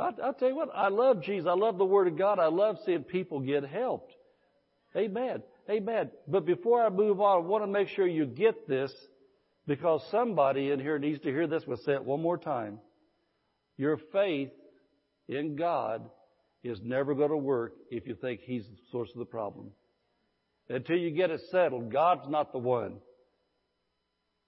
[0.00, 1.46] I, I'll tell you what, I love Jesus.
[1.48, 2.38] I love the Word of God.
[2.38, 4.14] I love seeing people get helped.
[4.96, 5.42] Amen.
[5.68, 6.10] Amen.
[6.26, 8.92] But before I move on, I want to make sure you get this
[9.66, 11.62] because somebody in here needs to hear this.
[11.66, 12.78] We'll say it one more time.
[13.76, 14.50] Your faith
[15.28, 16.08] in God
[16.64, 19.70] is never going to work if you think He's the source of the problem.
[20.68, 22.96] Until you get it settled, God's not the one.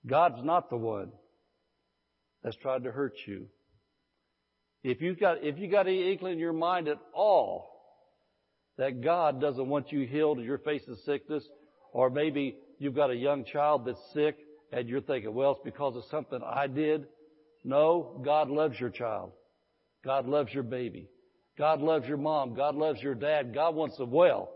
[0.07, 1.13] God's not the one
[2.43, 3.47] that's trying to hurt you.
[4.85, 7.69] If you got, if you got any inkling in your mind at all
[8.79, 11.45] that God doesn't want you healed and you're facing sickness,
[11.93, 14.37] or maybe you've got a young child that's sick
[14.73, 17.07] and you're thinking, well, it's because of something I did.
[17.65, 19.33] No, God loves your child.
[20.05, 21.09] God loves your baby.
[21.57, 22.55] God loves your mom.
[22.55, 23.55] God loves your dad.
[23.55, 24.51] God wants them well.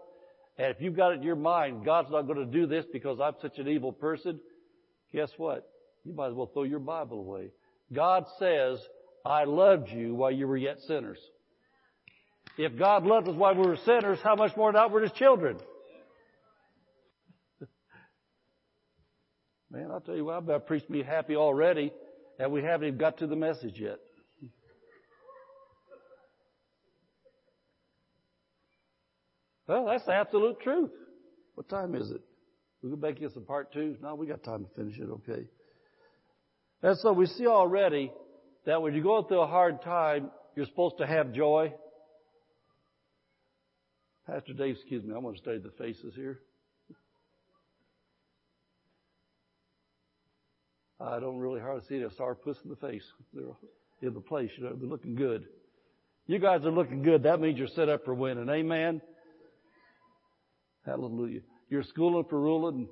[0.59, 3.21] And if you've got it in your mind, God's not going to do this because
[3.21, 4.41] I'm such an evil person,
[5.13, 5.69] guess what?
[6.05, 7.51] You might as well throw your Bible away.
[7.93, 8.79] God says,
[9.27, 11.19] I loved you while you were yet sinners.
[12.57, 15.59] If God loved us while we were sinners, how much more now we're His children?
[19.71, 21.93] Man, I'll tell you what, I bet preached me happy already,
[22.39, 23.99] and we haven't even got to the message yet.
[29.67, 30.93] Well, that's the absolute truth.
[31.57, 32.21] What time is it?
[32.83, 33.97] We go make get some part two?
[34.01, 35.47] No, we got time to finish it, okay.
[36.83, 38.13] And so we see already
[38.67, 41.73] that when you go through a hard time, you're supposed to have joy.
[44.27, 46.41] Pastor Dave, excuse me, I want to study the faces here.
[51.01, 53.05] I don't really hardly see a star puss in the face.
[53.33, 53.45] They're
[54.03, 55.45] in the place, you know, they're looking good.
[56.27, 57.23] You guys are looking good.
[57.23, 58.49] That means you're set up for winning.
[58.49, 59.01] Amen.
[60.85, 61.41] Hallelujah.
[61.69, 62.89] You're schooling for ruling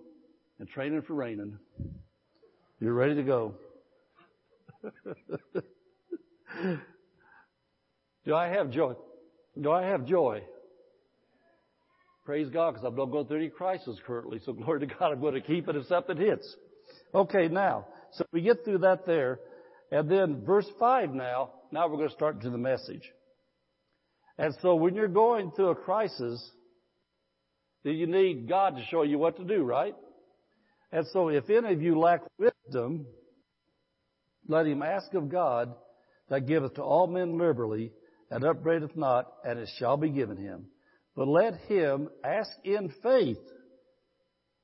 [0.60, 1.58] and training for reigning.
[2.80, 3.54] You're ready to go.
[8.24, 8.94] Do I have joy?
[9.60, 10.42] Do I have joy?
[12.24, 14.40] Praise God, because I'm not going through any crisis currently.
[14.44, 16.56] So glory to God, I'm going to keep it if something hits.
[17.14, 19.40] Okay, now, so we get through that there.
[19.92, 23.02] And then verse 5 now, now we're going to start to the message.
[24.38, 26.50] And so when you're going through a crisis,
[27.84, 29.94] then you need God to show you what to do, right?
[30.90, 33.06] And so if any of you lack wisdom,
[34.48, 35.74] let him ask of God
[36.28, 37.92] that giveth to all men liberally
[38.30, 40.66] and upbraideth not, and it shall be given him.
[41.14, 43.38] But let him ask in faith,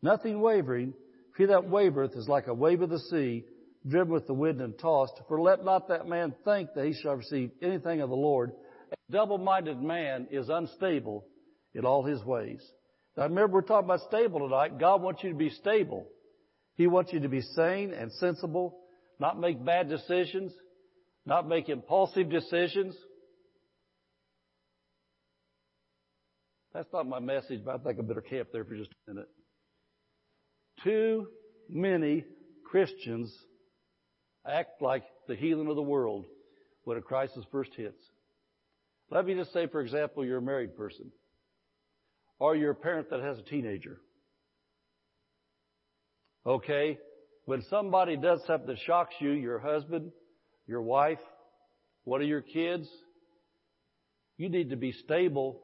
[0.02, 0.94] nothing wavering,
[1.36, 3.44] for he that wavereth is like a wave of the sea,
[3.86, 5.20] driven with the wind and tossed.
[5.28, 8.52] For let not that man think that he shall receive anything of the Lord.
[8.92, 11.24] A double-minded man is unstable
[11.74, 12.60] in all his ways.
[13.16, 14.78] Now remember we're talking about stable tonight.
[14.78, 16.06] God wants you to be stable.
[16.74, 18.79] He wants you to be sane and sensible,
[19.20, 20.52] not make bad decisions,
[21.26, 22.96] not make impulsive decisions.
[26.72, 29.28] That's not my message, but I think I better camp there for just a minute.
[30.82, 31.26] Too
[31.68, 32.24] many
[32.64, 33.32] Christians
[34.46, 36.24] act like the heathen of the world
[36.84, 38.00] when a crisis first hits.
[39.10, 41.10] Let me just say, for example, you're a married person,
[42.38, 44.00] or you're a parent that has a teenager.
[46.46, 46.98] Okay?
[47.50, 50.12] When somebody does something that shocks you, your husband,
[50.68, 51.18] your wife,
[52.04, 52.88] one of your kids,
[54.36, 55.60] you need to be stable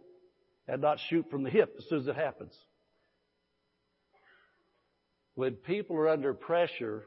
[0.67, 2.53] and not shoot from the hip as soon as it happens.
[5.37, 7.05] When people are under pressure,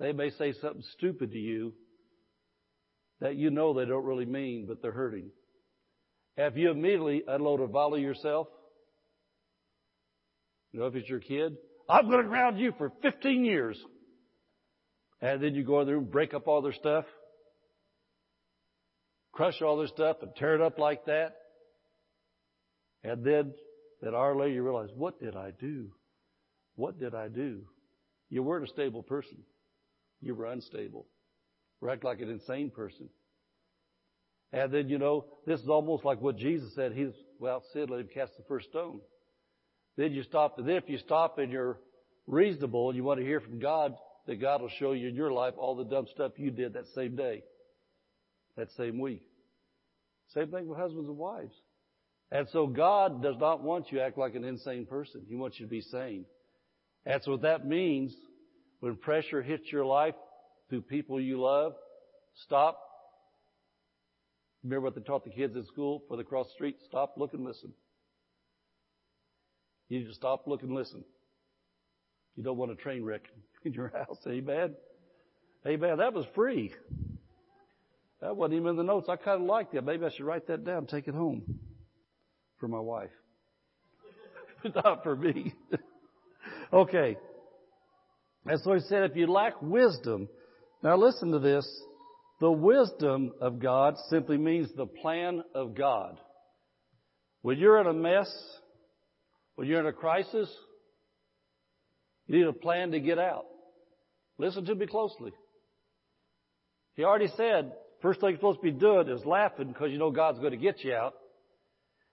[0.00, 1.74] they may say something stupid to you
[3.20, 5.28] that you know they don't really mean, but they're hurting.
[6.38, 8.48] Have you immediately unloaded a volley yourself?
[10.72, 11.58] You know, if it's your kid,
[11.92, 13.78] I'm going to ground you for 15 years.
[15.20, 17.04] And then you go in the room, break up all their stuff,
[19.32, 21.34] crush all their stuff and tear it up like that.
[23.04, 23.52] And then
[24.00, 25.92] that hour later you realize, what did I do?
[26.76, 27.66] What did I do?
[28.30, 29.38] You weren't a stable person.
[30.22, 31.06] You were unstable.
[31.90, 33.10] Act like an insane person.
[34.50, 36.92] And then, you know, this is almost like what Jesus said.
[36.92, 39.00] He's, well, Sid, let him cast the first stone.
[39.96, 41.78] Then you stop, and then if you stop and you're
[42.26, 43.94] reasonable and you want to hear from God,
[44.26, 46.86] that God will show you in your life all the dumb stuff you did that
[46.94, 47.42] same day,
[48.56, 49.22] that same week.
[50.32, 51.54] Same thing with husbands and wives.
[52.30, 55.22] And so God does not want you to act like an insane person.
[55.28, 56.24] He wants you to be sane.
[57.04, 58.14] That's what that means
[58.80, 60.14] when pressure hits your life
[60.70, 61.74] through people you love.
[62.46, 62.78] Stop.
[64.64, 66.76] Remember what they taught the kids in school for the cross street?
[66.88, 67.72] Stop, look, and listen.
[69.92, 71.04] You need to stop, look, and listen.
[72.34, 73.24] You don't want a train wreck
[73.66, 74.16] in your house.
[74.26, 74.74] Amen.
[75.66, 75.98] Amen.
[75.98, 76.72] That was free.
[78.22, 79.10] That wasn't even in the notes.
[79.10, 79.84] I kind of liked that.
[79.84, 81.58] Maybe I should write that down, take it home
[82.58, 83.10] for my wife.
[84.74, 85.52] Not for me.
[86.72, 87.18] okay.
[88.46, 90.26] And so he said, if you lack wisdom,
[90.82, 91.68] now listen to this.
[92.40, 96.18] The wisdom of God simply means the plan of God.
[97.42, 98.32] When you're in a mess,
[99.56, 100.48] when you're in a crisis,
[102.26, 103.44] you need a plan to get out.
[104.38, 105.32] Listen to me closely.
[106.94, 110.10] He already said, first thing you're supposed to be doing is laughing because you know
[110.10, 111.14] God's going to get you out.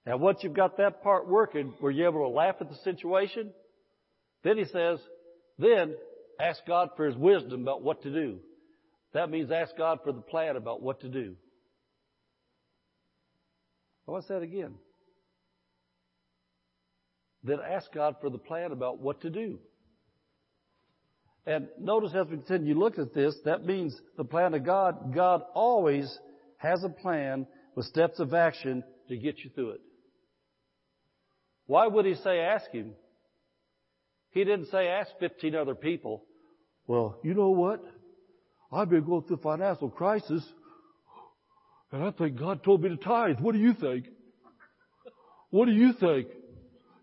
[0.06, 3.52] And once you've got that part working, where you're able to laugh at the situation,
[4.44, 5.00] then he says,
[5.58, 5.96] then
[6.40, 8.40] ask God for his wisdom about what to do.
[9.14, 11.36] That means ask God for the plan about what to do.
[14.08, 14.76] I want to say that again.
[17.44, 19.60] Then ask God for the plan about what to do.
[21.46, 25.16] And notice as we continue to look at this, that means the plan of God,
[25.16, 26.20] God always
[26.58, 29.82] has a plan with steps of action to get you through it.
[31.66, 32.94] Why would he say ask him?
[34.32, 36.24] He didn't say ask 15 other people.
[36.88, 37.84] Well, you know what?
[38.72, 40.44] I've been going through a financial crisis
[41.92, 43.40] and I think God told me to tithe.
[43.40, 44.06] What do you think?
[45.50, 46.28] What do you think?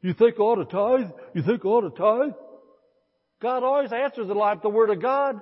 [0.06, 1.10] You think I ought to tithe?
[1.34, 2.34] You think I ought to tithe?
[3.42, 5.40] God always answers in life the Word of God.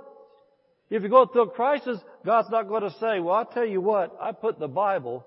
[0.88, 3.82] If you go through a crisis, God's not going to say, well, I'll tell you
[3.82, 5.22] what, I put in the Bible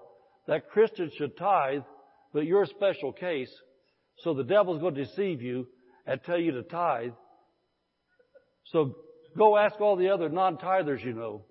[0.47, 1.83] that Christians should tithe,
[2.33, 3.51] but you're a special case,
[4.23, 5.67] so the devil's going to deceive you
[6.07, 7.11] and tell you to tithe.
[8.71, 8.95] So
[9.37, 11.45] go ask all the other non-tithers you know.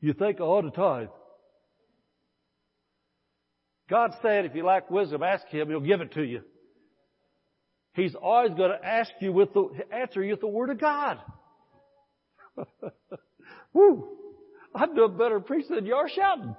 [0.00, 1.14] You think I ought to tithe?
[3.92, 6.40] God said if you lack wisdom, ask Him, He'll give it to you.
[7.92, 11.18] He's always going to ask you with the, answer you with the Word of God.
[13.74, 14.08] Woo!
[14.74, 16.56] I'm doing better preaching than you are shouting.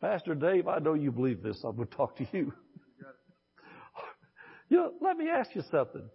[0.00, 1.58] Pastor Dave, I know you believe this.
[1.64, 2.52] I'm going to talk to you.
[4.68, 6.08] you know, let me ask you something.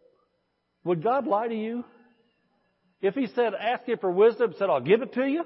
[0.85, 1.83] Would God lie to you?
[3.01, 5.43] If He said, ask Him for wisdom, said, I'll give it to you,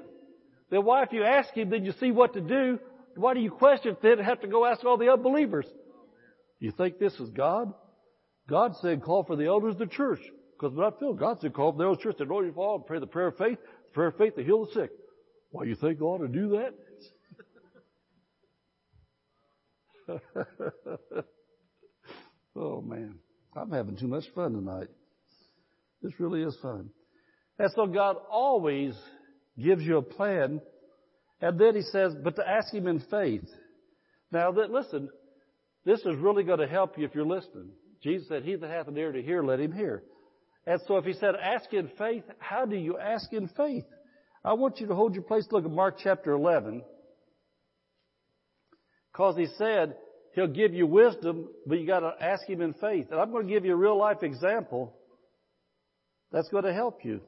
[0.70, 2.78] then why, if you ask Him, then you see what to do,
[3.16, 5.66] why do you question then have to go ask all the unbelievers?
[6.58, 7.72] You think this is God?
[8.48, 10.20] God said call for the elders of the church.
[10.52, 12.42] Because when I feel God said call for the elders of the church to know
[12.42, 14.72] you fall and pray the prayer of faith, the prayer of faith to heal the
[14.72, 14.90] sick.
[15.50, 16.74] Why you think ought to do that?
[22.56, 23.18] oh man.
[23.56, 24.88] I'm having too much fun tonight.
[26.02, 26.90] This really is fun.
[27.58, 28.94] And so God always
[29.62, 30.60] gives you a plan.
[31.40, 33.48] And then he says, but to ask him in faith.
[34.32, 35.08] Now that, listen,
[35.84, 37.70] this is really going to help you if you're listening.
[38.02, 40.02] Jesus said, He that hath an ear to hear, let him hear.
[40.66, 43.84] And so if he said, ask in faith, how do you ask in faith?
[44.44, 45.46] I want you to hold your place.
[45.50, 46.82] Look at Mark chapter 11.
[49.12, 49.96] Cause he said
[50.34, 53.06] he'll give you wisdom, but you gotta ask him in faith.
[53.10, 54.94] And I'm going to give you a real life example
[56.30, 57.20] that's going to help you.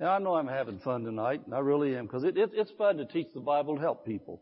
[0.00, 2.70] Now I know I'm having fun tonight, and I really am, because it, it, it's
[2.78, 4.40] fun to teach the Bible and help people.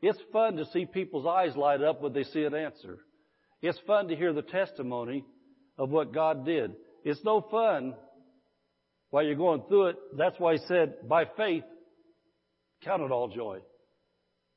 [0.00, 2.98] It's fun to see people's eyes light up when they see an answer.
[3.60, 5.22] It's fun to hear the testimony
[5.76, 6.72] of what God did.
[7.04, 7.94] It's no fun
[9.10, 9.96] while you're going through it.
[10.16, 11.64] That's why he said, by faith,
[12.82, 13.58] count it all joy.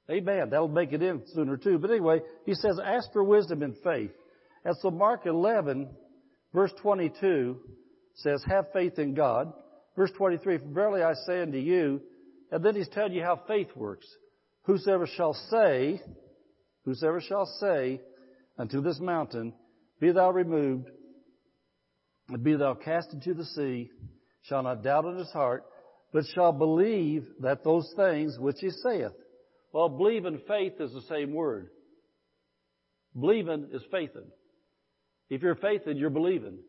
[0.10, 0.50] Amen.
[0.52, 1.80] That'll make it in sooner too.
[1.80, 4.12] But anyway, he says, ask for wisdom and faith.
[4.64, 5.90] And so Mark 11,
[6.54, 7.58] verse 22
[8.16, 9.52] says, have faith in God.
[9.96, 12.02] Verse 23, verily I say unto you,
[12.52, 14.08] and then he's telling you how faith works.
[14.64, 16.02] Whosoever shall say,
[16.86, 18.02] whosoever shall say
[18.58, 19.54] unto this mountain,
[20.00, 20.90] be thou removed,
[22.30, 23.92] and be thou cast into the sea,
[24.44, 25.64] shall not doubt in his heart,
[26.12, 29.12] but shall believe that those things which he saith.
[29.72, 31.70] Well, believe and faith is the same word.
[33.20, 34.28] Believing is faithing.
[35.30, 36.60] If you're faithing, you're believing.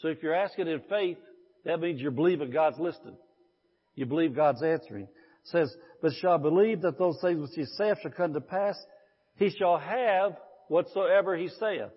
[0.00, 1.18] So if you're asking in faith,
[1.64, 3.16] that means you're believing God's listening.
[3.94, 5.04] You believe God's answering.
[5.04, 5.08] It
[5.50, 8.76] says, but shall believe that those things which he saith shall come to pass.
[9.36, 10.36] He shall have
[10.68, 11.90] whatsoever he saith.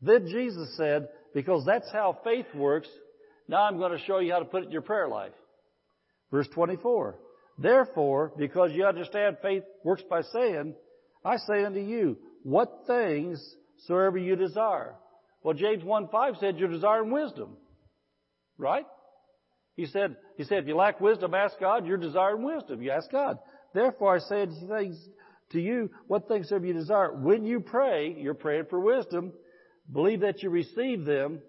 [0.00, 2.88] Then Jesus said, because that's how faith works,
[3.48, 5.32] now I'm going to show you how to put it in your prayer life.
[6.30, 7.16] Verse 24.
[7.58, 10.74] Therefore, because you understand faith works by saying,
[11.24, 13.42] I say unto you, what things
[13.86, 14.94] soever you desire.
[15.42, 17.56] Well, James 1 5 said you're desiring wisdom.
[18.58, 18.84] Right?
[19.76, 21.86] He said, he said, if you lack wisdom, ask God.
[21.86, 22.82] You're desiring wisdom.
[22.82, 23.38] You ask God.
[23.72, 24.98] Therefore, I say things
[25.52, 27.12] to you, what things have you desire?
[27.12, 29.32] When you pray, you're praying for wisdom.
[29.90, 31.40] Believe that you receive them,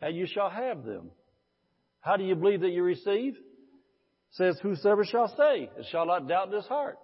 [0.00, 1.10] and you shall have them.
[2.00, 3.34] How do you believe that you receive?
[3.34, 6.98] It says, whosoever shall say, it shall not doubt in his heart,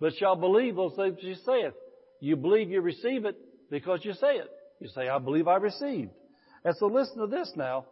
[0.00, 1.74] but shall believe those things you saith.
[2.20, 3.36] You believe you receive it
[3.70, 4.50] because you say it.
[4.80, 6.10] You say, I believe I received.
[6.64, 7.84] And so listen to this now.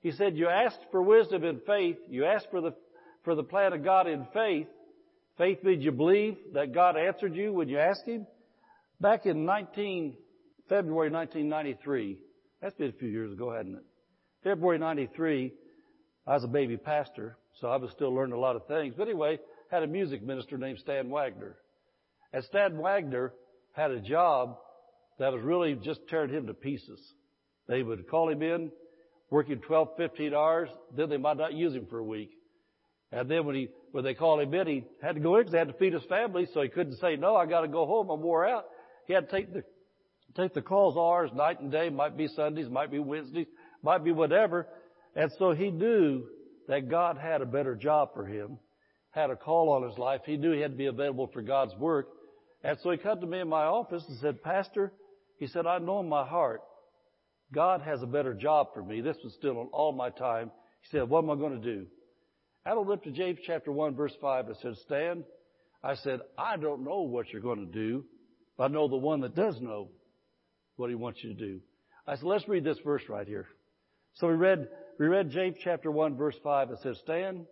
[0.00, 1.96] He said, you asked for wisdom in faith.
[2.08, 2.74] You asked for the,
[3.24, 4.66] for the plan of God in faith.
[5.36, 8.26] Faith means you believe that God answered you when you asked Him.
[9.00, 10.16] Back in 19,
[10.68, 12.18] February 1993,
[12.60, 13.84] that's been a few years ago, hasn't it?
[14.44, 15.52] February 93,
[16.26, 18.94] I was a baby pastor, so I was still learning a lot of things.
[18.96, 19.38] But anyway,
[19.70, 21.56] had a music minister named Stan Wagner.
[22.32, 23.32] And Stan Wagner
[23.72, 24.56] had a job
[25.18, 27.00] that was really just tearing him to pieces.
[27.68, 28.70] They would call him in,
[29.30, 32.30] working 12, 15 hours, then they might not use him for a week.
[33.12, 35.52] And then when he, when they called him in, he had to go in because
[35.52, 38.10] he had to feed his family, so he couldn't say, no, I gotta go home,
[38.10, 38.66] I'm wore out.
[39.06, 39.62] He had to take the,
[40.36, 43.46] take the calls hours, night and day, might be Sundays, might be Wednesdays,
[43.82, 44.68] might be whatever.
[45.16, 46.24] And so he knew
[46.68, 48.58] that God had a better job for him,
[49.10, 50.20] had a call on his life.
[50.24, 52.08] He knew he had to be available for God's work.
[52.62, 54.92] And so he come to me in my office and said, Pastor,
[55.38, 56.62] he said, I know in my heart
[57.52, 59.00] God has a better job for me.
[59.00, 60.50] This was still on all my time.
[60.82, 61.86] He said, what am I going to do?
[62.64, 65.24] I looked to James chapter 1 verse 5 and said, Stan,
[65.82, 68.04] I said, I don't know what you're going to do,
[68.56, 69.88] but I know the one that does know
[70.76, 71.60] what he wants you to do.
[72.06, 73.46] I said, let's read this verse right here.
[74.14, 76.70] So we read, we read James chapter 1 verse 5.
[76.70, 77.46] It says, Stan,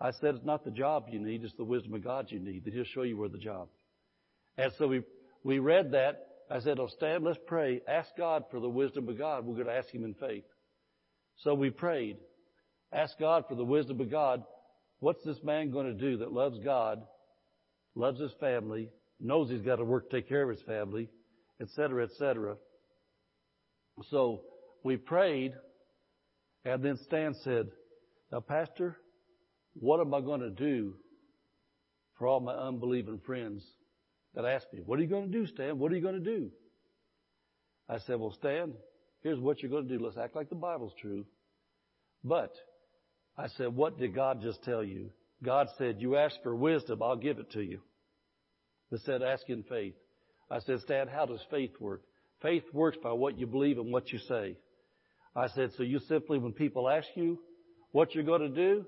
[0.00, 2.64] I said, it's not the job you need, it's the wisdom of God you need,
[2.64, 3.68] that he'll show you where the job.
[4.56, 5.02] And so we,
[5.44, 7.80] we read that I said, oh, Stan, let's pray.
[7.88, 9.46] Ask God for the wisdom of God.
[9.46, 10.44] We're going to ask Him in faith.
[11.36, 12.16] So we prayed.
[12.92, 14.42] Ask God for the wisdom of God.
[14.98, 17.00] What's this man going to do that loves God,
[17.94, 21.08] loves his family, knows he's got to work to take care of his family,
[21.60, 22.56] etc., etc.
[24.10, 24.42] So
[24.82, 25.52] we prayed,
[26.64, 27.68] and then Stan said,
[28.32, 28.96] now Pastor,
[29.74, 30.94] what am I going to do
[32.18, 33.64] for all my unbelieving friends
[34.34, 35.78] that asked me, what are you going to do, Stan?
[35.78, 36.50] What are you going to do?
[37.88, 38.72] I said, well, Stan,
[39.22, 40.04] here's what you're going to do.
[40.04, 41.24] Let's act like the Bible's true.
[42.22, 42.52] But
[43.36, 45.10] I said, what did God just tell you?
[45.42, 47.80] God said, you ask for wisdom, I'll give it to you.
[48.92, 49.94] It said, ask in faith.
[50.50, 52.02] I said, Stan, how does faith work?
[52.42, 54.56] Faith works by what you believe and what you say.
[55.34, 57.38] I said, so you simply, when people ask you
[57.92, 58.84] what you're going to do,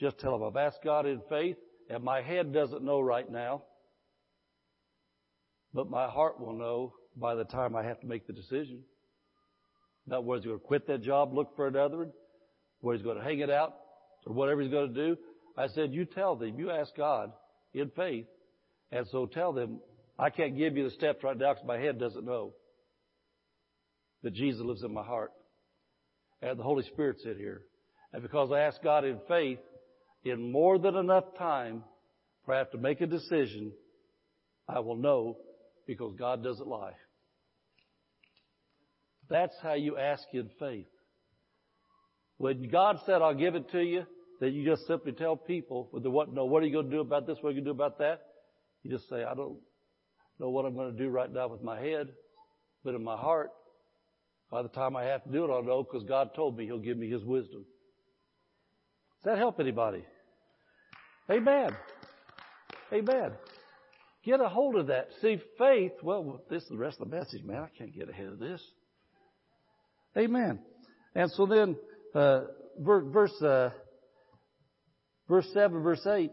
[0.00, 1.56] just tell them, I've asked God in faith,
[1.88, 3.62] and my head doesn't know right now.
[5.74, 8.82] But my heart will know by the time I have to make the decision.
[10.06, 12.12] Not whether he's going to quit that job, look for another one,
[12.80, 13.74] whether he's going to hang it out,
[14.26, 15.16] or whatever he's going to do.
[15.56, 17.32] I said, you tell them, you ask God
[17.72, 18.26] in faith,
[18.92, 19.80] and so tell them,
[20.18, 22.52] I can't give you the steps right now because my head doesn't know
[24.22, 25.32] that Jesus lives in my heart.
[26.40, 27.62] And the Holy Spirit's in here.
[28.12, 29.58] And because I asked God in faith,
[30.24, 31.82] in more than enough time
[32.44, 33.72] for I have to make a decision
[34.68, 35.36] I will know
[35.86, 36.94] because God doesn't lie.
[39.28, 40.86] That's how you ask in faith.
[42.38, 44.04] When God said, I'll give it to you,
[44.40, 46.90] then you just simply tell people, with the what, no, what are you going to
[46.90, 47.38] do about this?
[47.40, 48.20] What are you going to do about that?
[48.82, 49.58] You just say, I don't
[50.38, 52.08] know what I'm going to do right now with my head,
[52.84, 53.50] but in my heart,
[54.50, 56.78] by the time I have to do it, I'll know because God told me He'll
[56.78, 57.64] give me His wisdom.
[59.22, 60.04] Does that help anybody?
[61.30, 61.70] Amen.
[62.92, 63.32] Amen.
[64.24, 65.08] Get a hold of that.
[65.20, 67.62] See, faith, well, this is the rest of the message, man.
[67.62, 68.62] I can't get ahead of this.
[70.16, 70.60] Amen.
[71.14, 71.76] And so then,
[72.14, 72.42] uh,
[72.78, 73.70] verse, uh,
[75.28, 76.30] verse 7, verse 8,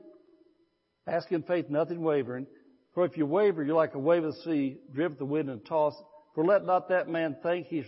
[1.06, 2.48] ask in faith, nothing wavering.
[2.94, 5.66] For if you waver, you're like a wave of the sea, driven the wind and
[5.66, 6.02] tossed.
[6.34, 7.84] For let not that man think he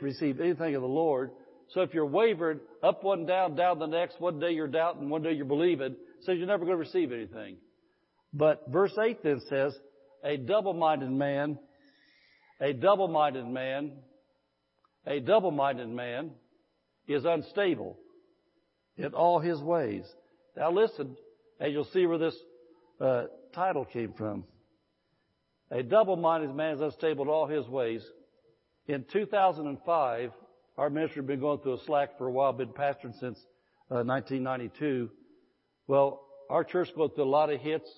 [0.00, 1.30] received anything of the Lord.
[1.68, 5.22] So if you're wavering, up one, down, down the next, one day you're doubting, one
[5.22, 7.58] day you're believing, says you're never going to receive anything.
[8.32, 9.74] But verse 8 then says,
[10.22, 11.58] a double-minded man,
[12.60, 13.92] a double-minded man,
[15.06, 16.30] a double-minded man
[17.08, 17.98] is unstable
[18.96, 20.04] in all his ways.
[20.56, 21.16] Now listen,
[21.58, 22.36] and you'll see where this
[23.00, 23.24] uh,
[23.54, 24.44] title came from.
[25.70, 28.04] A double-minded man is unstable in all his ways.
[28.86, 30.30] In 2005,
[30.76, 33.38] our ministry had been going through a slack for a while, been pastoring since
[33.90, 35.10] uh, 1992.
[35.86, 37.88] Well, our church went through a lot of hits,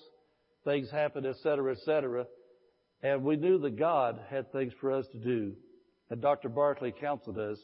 [0.63, 2.25] things happen, etc., cetera, et cetera.
[3.01, 5.53] And we knew that God had things for us to do.
[6.09, 6.49] And Dr.
[6.49, 7.57] Barclay counseled us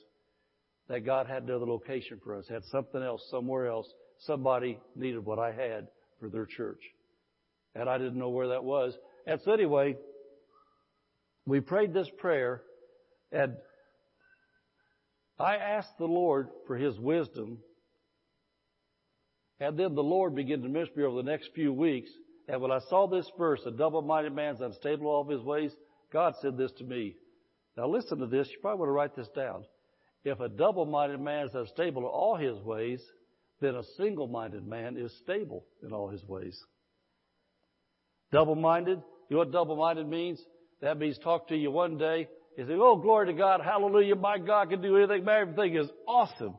[0.89, 3.87] that God had another location for us, had something else somewhere else.
[4.25, 5.87] Somebody needed what I had
[6.19, 6.81] for their church.
[7.75, 8.97] And I didn't know where that was.
[9.25, 9.95] And so anyway,
[11.45, 12.63] we prayed this prayer
[13.31, 13.53] and
[15.39, 17.59] I asked the Lord for His wisdom.
[19.59, 22.09] And then the Lord began to minister over the next few weeks.
[22.49, 25.71] And when I saw this verse, a double-minded man's unstable all of his ways,
[26.11, 27.15] God said this to me.
[27.77, 28.49] Now listen to this.
[28.51, 29.65] You probably want to write this down.
[30.23, 33.01] If a double-minded man is unstable in all his ways,
[33.61, 36.59] then a single-minded man is stable in all his ways.
[38.31, 40.41] Double-minded, you know what double-minded means?
[40.81, 42.27] That means talk to you one day
[42.57, 46.55] and say, oh, glory to God, hallelujah, my God can do anything, everything is awesome.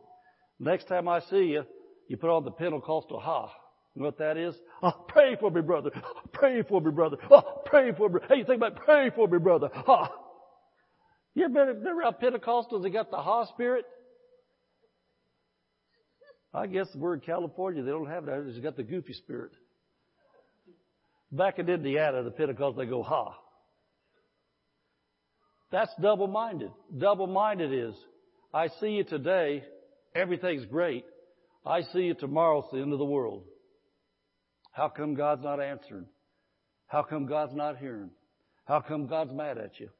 [0.60, 1.64] Next time I see you,
[2.06, 3.50] you put on the Pentecostal ha.
[3.94, 4.54] You know what that is?
[4.82, 5.90] Oh, pray for me, brother.
[6.32, 7.16] Pray for me, brother.
[7.30, 8.20] Oh, pray for me.
[8.28, 9.68] Hey, you think about pray for me, brother.
[9.72, 10.12] Ha.
[11.34, 13.84] You been, been around Pentecostals that got the ha spirit?
[16.52, 17.82] I guess we're in California.
[17.82, 18.44] They don't have that.
[18.44, 19.52] They just got the goofy spirit.
[21.32, 23.34] Back in Indiana, the Pentecostals, they go ha.
[25.70, 26.70] That's double-minded.
[26.96, 27.94] Double-minded is,
[28.52, 29.62] I see you today,
[30.14, 31.04] everything's great.
[31.64, 33.44] I see you tomorrow, it's the end of the world.
[34.72, 36.06] How come God's not answering?
[36.86, 38.10] How come God's not hearing?
[38.64, 39.90] How come God's mad at you?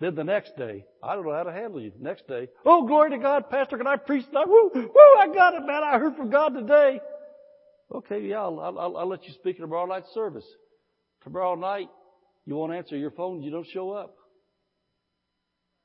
[0.00, 1.92] Then the next day, I don't know how to handle you.
[2.00, 4.48] Next day, oh glory to God, Pastor, can I preach tonight?
[4.48, 5.82] Woo, woo, I got it, man.
[5.84, 7.00] I heard from God today.
[7.94, 10.46] Okay, yeah, I'll, I'll, I'll let you speak in tomorrow night service.
[11.22, 11.88] Tomorrow night,
[12.44, 14.16] you won't answer your phone, you don't show up.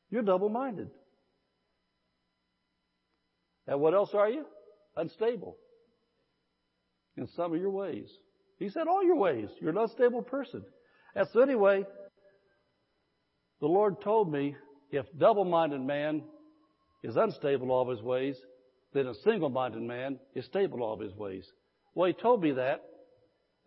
[0.09, 0.89] You're double-minded.
[3.67, 4.45] And what else are you?
[4.97, 5.55] Unstable.
[7.17, 8.07] In some of your ways.
[8.57, 9.49] He said all your ways.
[9.59, 10.63] You're an unstable person.
[11.15, 11.83] And so anyway,
[13.59, 14.55] the Lord told me
[14.91, 16.23] if double-minded man
[17.03, 18.37] is unstable all of his ways,
[18.93, 21.45] then a single-minded man is stable all of his ways.
[21.93, 22.83] Well, he told me that,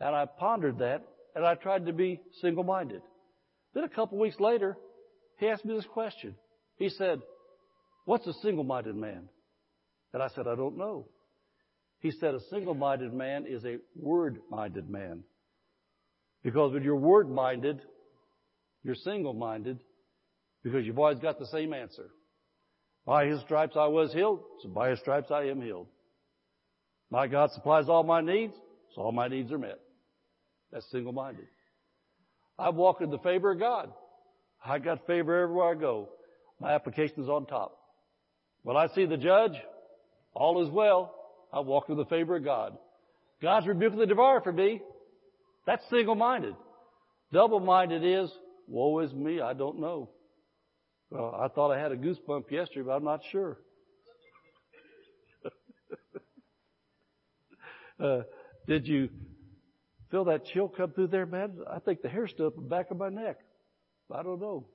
[0.01, 3.03] and I pondered that, and I tried to be single-minded.
[3.75, 4.77] Then a couple weeks later,
[5.39, 6.35] he asked me this question.
[6.77, 7.21] He said,
[8.05, 9.29] what's a single-minded man?
[10.13, 11.07] And I said, I don't know.
[12.03, 15.23] He said a single-minded man is a word-minded man.
[16.43, 17.81] Because when you're word-minded,
[18.83, 19.79] you're single-minded
[20.65, 22.11] because you've always got the same answer.
[23.07, 25.87] By his stripes I was healed, so by his stripes I am healed.
[27.09, 28.55] My God supplies all my needs,
[28.95, 29.79] so all my needs are met.
[30.73, 31.47] That's single-minded.
[32.59, 33.93] I walk in the favor of God.
[34.65, 36.09] I got favor everywhere I go.
[36.61, 37.79] My application is on top.
[38.63, 39.55] When I see the judge,
[40.35, 41.15] all is well.
[41.53, 42.77] I walk in the favor of God.
[43.41, 44.81] God's rebuking the devourer for me.
[45.67, 46.55] That's single-minded.
[47.33, 48.31] Double-minded is,
[48.67, 50.11] woe is me, I don't know.
[51.11, 53.59] Well, I thought I had a goosebump yesterday, but I'm not sure.
[58.03, 58.23] uh,
[58.67, 59.11] did you
[60.11, 61.59] feel that chill come through there, man?
[61.71, 63.39] I think the hair stood up the back of my neck.
[64.11, 64.67] I don't know.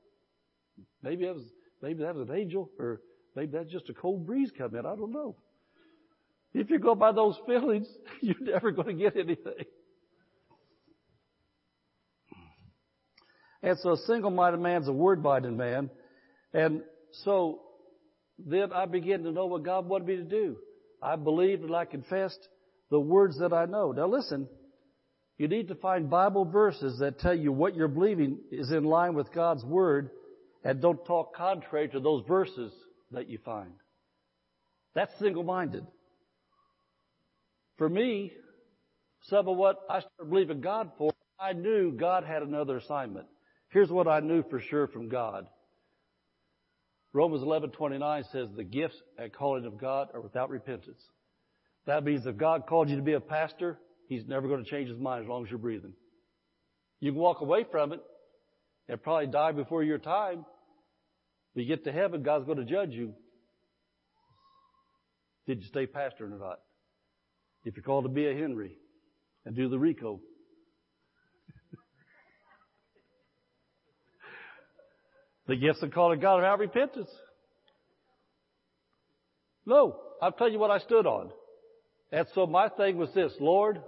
[1.02, 1.46] Maybe that was
[1.82, 3.02] maybe that was an angel, or
[3.36, 4.86] maybe that's just a cold breeze coming in.
[4.86, 5.36] I don't know.
[6.60, 7.88] If you go by those feelings,
[8.22, 9.66] you're never going to get anything.
[13.62, 15.90] And so a single-minded man's a word-minded man.
[16.54, 16.82] And
[17.24, 17.60] so
[18.40, 20.58] then I began to know what God wanted me to do.
[21.02, 22.40] I believed and I confessed
[22.90, 23.92] the words that I know.
[23.92, 24.48] Now listen,
[25.38, 29.14] you need to find Bible verses that tell you what you're believing is in line
[29.14, 30.10] with God's Word
[30.64, 32.72] and don't talk contrary to those verses
[33.12, 33.74] that you find.
[34.96, 35.86] That's single-minded.
[37.78, 38.34] For me,
[39.24, 43.28] some of what I started believing God for, I knew God had another assignment.
[43.70, 45.48] Here's what I knew for sure from God.
[47.14, 51.04] Romans 11:29 says the gifts and calling of God are without repentance.
[51.86, 54.90] That means if God called you to be a pastor, He's never going to change
[54.90, 55.94] His mind as long as you're breathing.
[57.00, 58.02] You can walk away from it
[58.88, 60.46] and probably die before your time.
[61.54, 63.14] But you get to heaven, God's going to judge you.
[65.46, 66.60] Did you stay pastor or not?
[67.68, 68.78] If you're called to be a Henry
[69.44, 70.22] and do the RICO.
[75.48, 77.10] the gifts and calling God without repentance.
[79.66, 81.32] No, I'll tell you what I stood on.
[82.10, 83.82] And so my thing was this, Lord,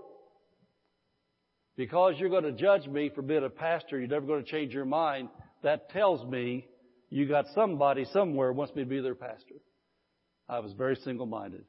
[1.77, 4.73] because you're going to judge me for being a pastor, you're never going to change
[4.73, 5.29] your mind.
[5.63, 6.67] That tells me
[7.09, 9.55] you got somebody somewhere wants me to be their pastor.
[10.49, 11.63] I was very single-minded.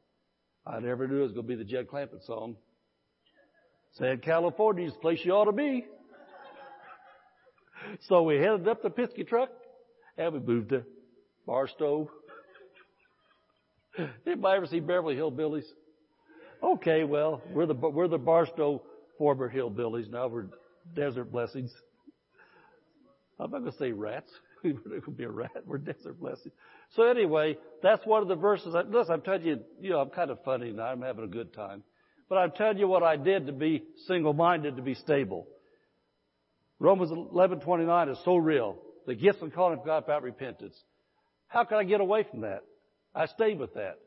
[0.70, 2.54] I never knew it was going to be the Jed Clampett song.
[3.94, 5.84] Said California's the place you ought to be.
[8.08, 9.48] so we headed up the Penske truck
[10.16, 10.84] and we moved to
[11.44, 12.08] Barstow.
[14.26, 15.64] Anybody ever see Beverly Hillbillies?
[16.62, 18.82] Okay, well, we're the, we're the Barstow
[19.18, 20.08] former hillbillies.
[20.08, 20.46] Now we're
[20.94, 21.72] desert blessings.
[23.40, 24.30] I'm not going to say rats.
[24.64, 25.62] it could be a rat.
[25.66, 26.54] We're desert blessings.
[26.94, 28.74] So anyway, that's one of the verses.
[28.74, 30.84] I, listen, I'm telling you, you know, I'm kind of funny now.
[30.84, 31.82] I'm having a good time.
[32.28, 35.48] But I'm telling you what I did to be single-minded, to be stable.
[36.78, 38.78] Romans 11:29 is so real.
[39.06, 40.80] The gifts and calling of God about repentance.
[41.48, 42.62] How can I get away from that?
[43.14, 43.98] I stayed with that.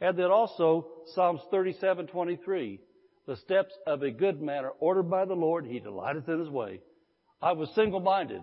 [0.00, 2.80] And then also Psalms 37:23.
[3.26, 5.64] The steps of a good man are ordered by the Lord.
[5.64, 6.80] He delighteth in his way.
[7.40, 8.42] I was single-minded.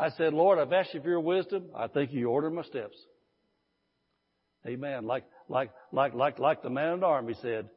[0.00, 1.66] I said, Lord, I've asked you for your wisdom.
[1.76, 2.96] I think you ordered my steps.
[4.66, 5.04] Amen.
[5.04, 7.68] Like, like, like, like, like the man in the army said,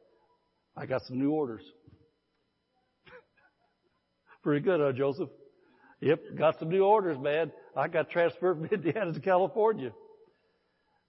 [0.74, 1.62] I got some new orders.
[4.42, 5.28] Pretty good, huh, Joseph?
[6.00, 7.52] Yep, got some new orders, man.
[7.76, 9.92] I got transferred from Indiana to California.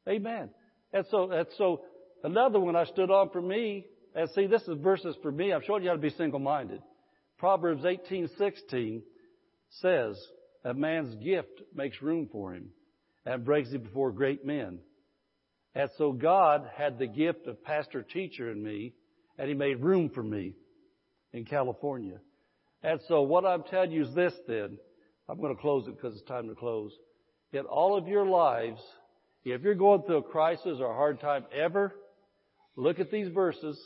[0.10, 0.50] Amen.
[0.92, 1.82] And so, and so
[2.26, 3.86] another one I stood on for me
[4.16, 5.54] and see, this is verses for me.
[5.54, 6.82] I'm showing you how to be single-minded.
[7.38, 9.02] Proverbs 18:16
[9.70, 10.18] says,
[10.66, 12.74] "A man's gift makes room for him,
[13.26, 14.82] and brings him before great men."
[15.76, 18.94] And so God had the gift of pastor teacher in me,
[19.38, 20.56] and He made room for me
[21.34, 22.20] in California.
[22.82, 24.78] And so what I'm telling you is this then.
[25.28, 26.94] I'm going to close it because it's time to close.
[27.52, 28.82] In all of your lives,
[29.44, 31.94] if you're going through a crisis or a hard time ever,
[32.76, 33.80] look at these verses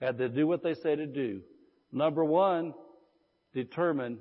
[0.00, 1.42] and then do what they say to do.
[1.92, 2.74] Number one,
[3.54, 4.18] determine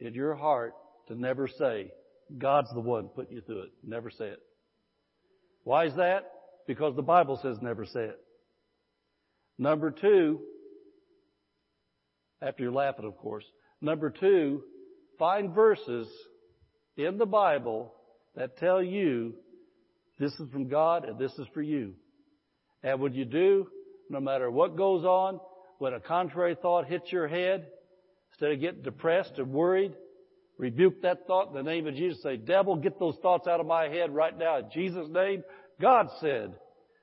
[0.00, 0.74] in your heart
[1.12, 1.92] to never say,
[2.38, 3.72] God's the one putting you through it.
[3.84, 4.40] Never say it.
[5.64, 6.30] Why is that?
[6.66, 8.18] Because the Bible says never say it.
[9.58, 10.40] Number two,
[12.40, 13.44] after you're laughing, of course.
[13.80, 14.62] Number two,
[15.18, 16.08] find verses
[16.96, 17.92] in the Bible
[18.34, 19.34] that tell you
[20.18, 21.94] this is from God and this is for you.
[22.82, 23.68] And what you do,
[24.08, 25.38] no matter what goes on,
[25.78, 27.66] when a contrary thought hits your head,
[28.32, 29.92] instead of getting depressed and worried,
[30.62, 32.22] rebuke that thought in the name of Jesus.
[32.22, 35.42] Say, devil, get those thoughts out of my head right now in Jesus' name.
[35.80, 36.54] God said,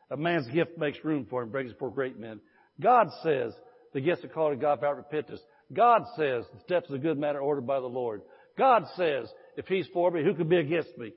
[0.10, 2.40] a man's gift makes room for him, brings forth great men.
[2.80, 3.54] God says,
[3.94, 5.42] the gifts are called to God without repentance.
[5.74, 8.22] God says, the steps of a good man are ordered by the Lord.
[8.58, 11.12] God says, if He's for me, who can be against me?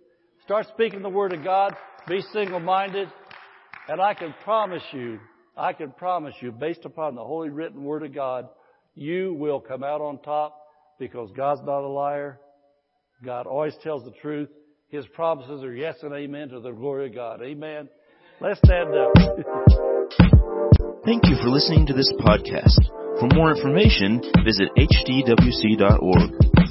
[0.45, 1.76] Start speaking the Word of God.
[2.09, 3.09] Be single-minded.
[3.88, 5.20] And I can promise you,
[5.57, 8.49] I can promise you, based upon the holy written word of God,
[8.97, 10.61] you will come out on top
[11.03, 12.38] because God's not a liar.
[13.24, 14.48] God always tells the truth.
[14.88, 17.42] His promises are yes and amen to the glory of God.
[17.42, 17.88] Amen.
[18.40, 19.11] Let's stand up.
[21.05, 22.78] Thank you for listening to this podcast.
[23.18, 26.61] For more information, visit hdwc.org.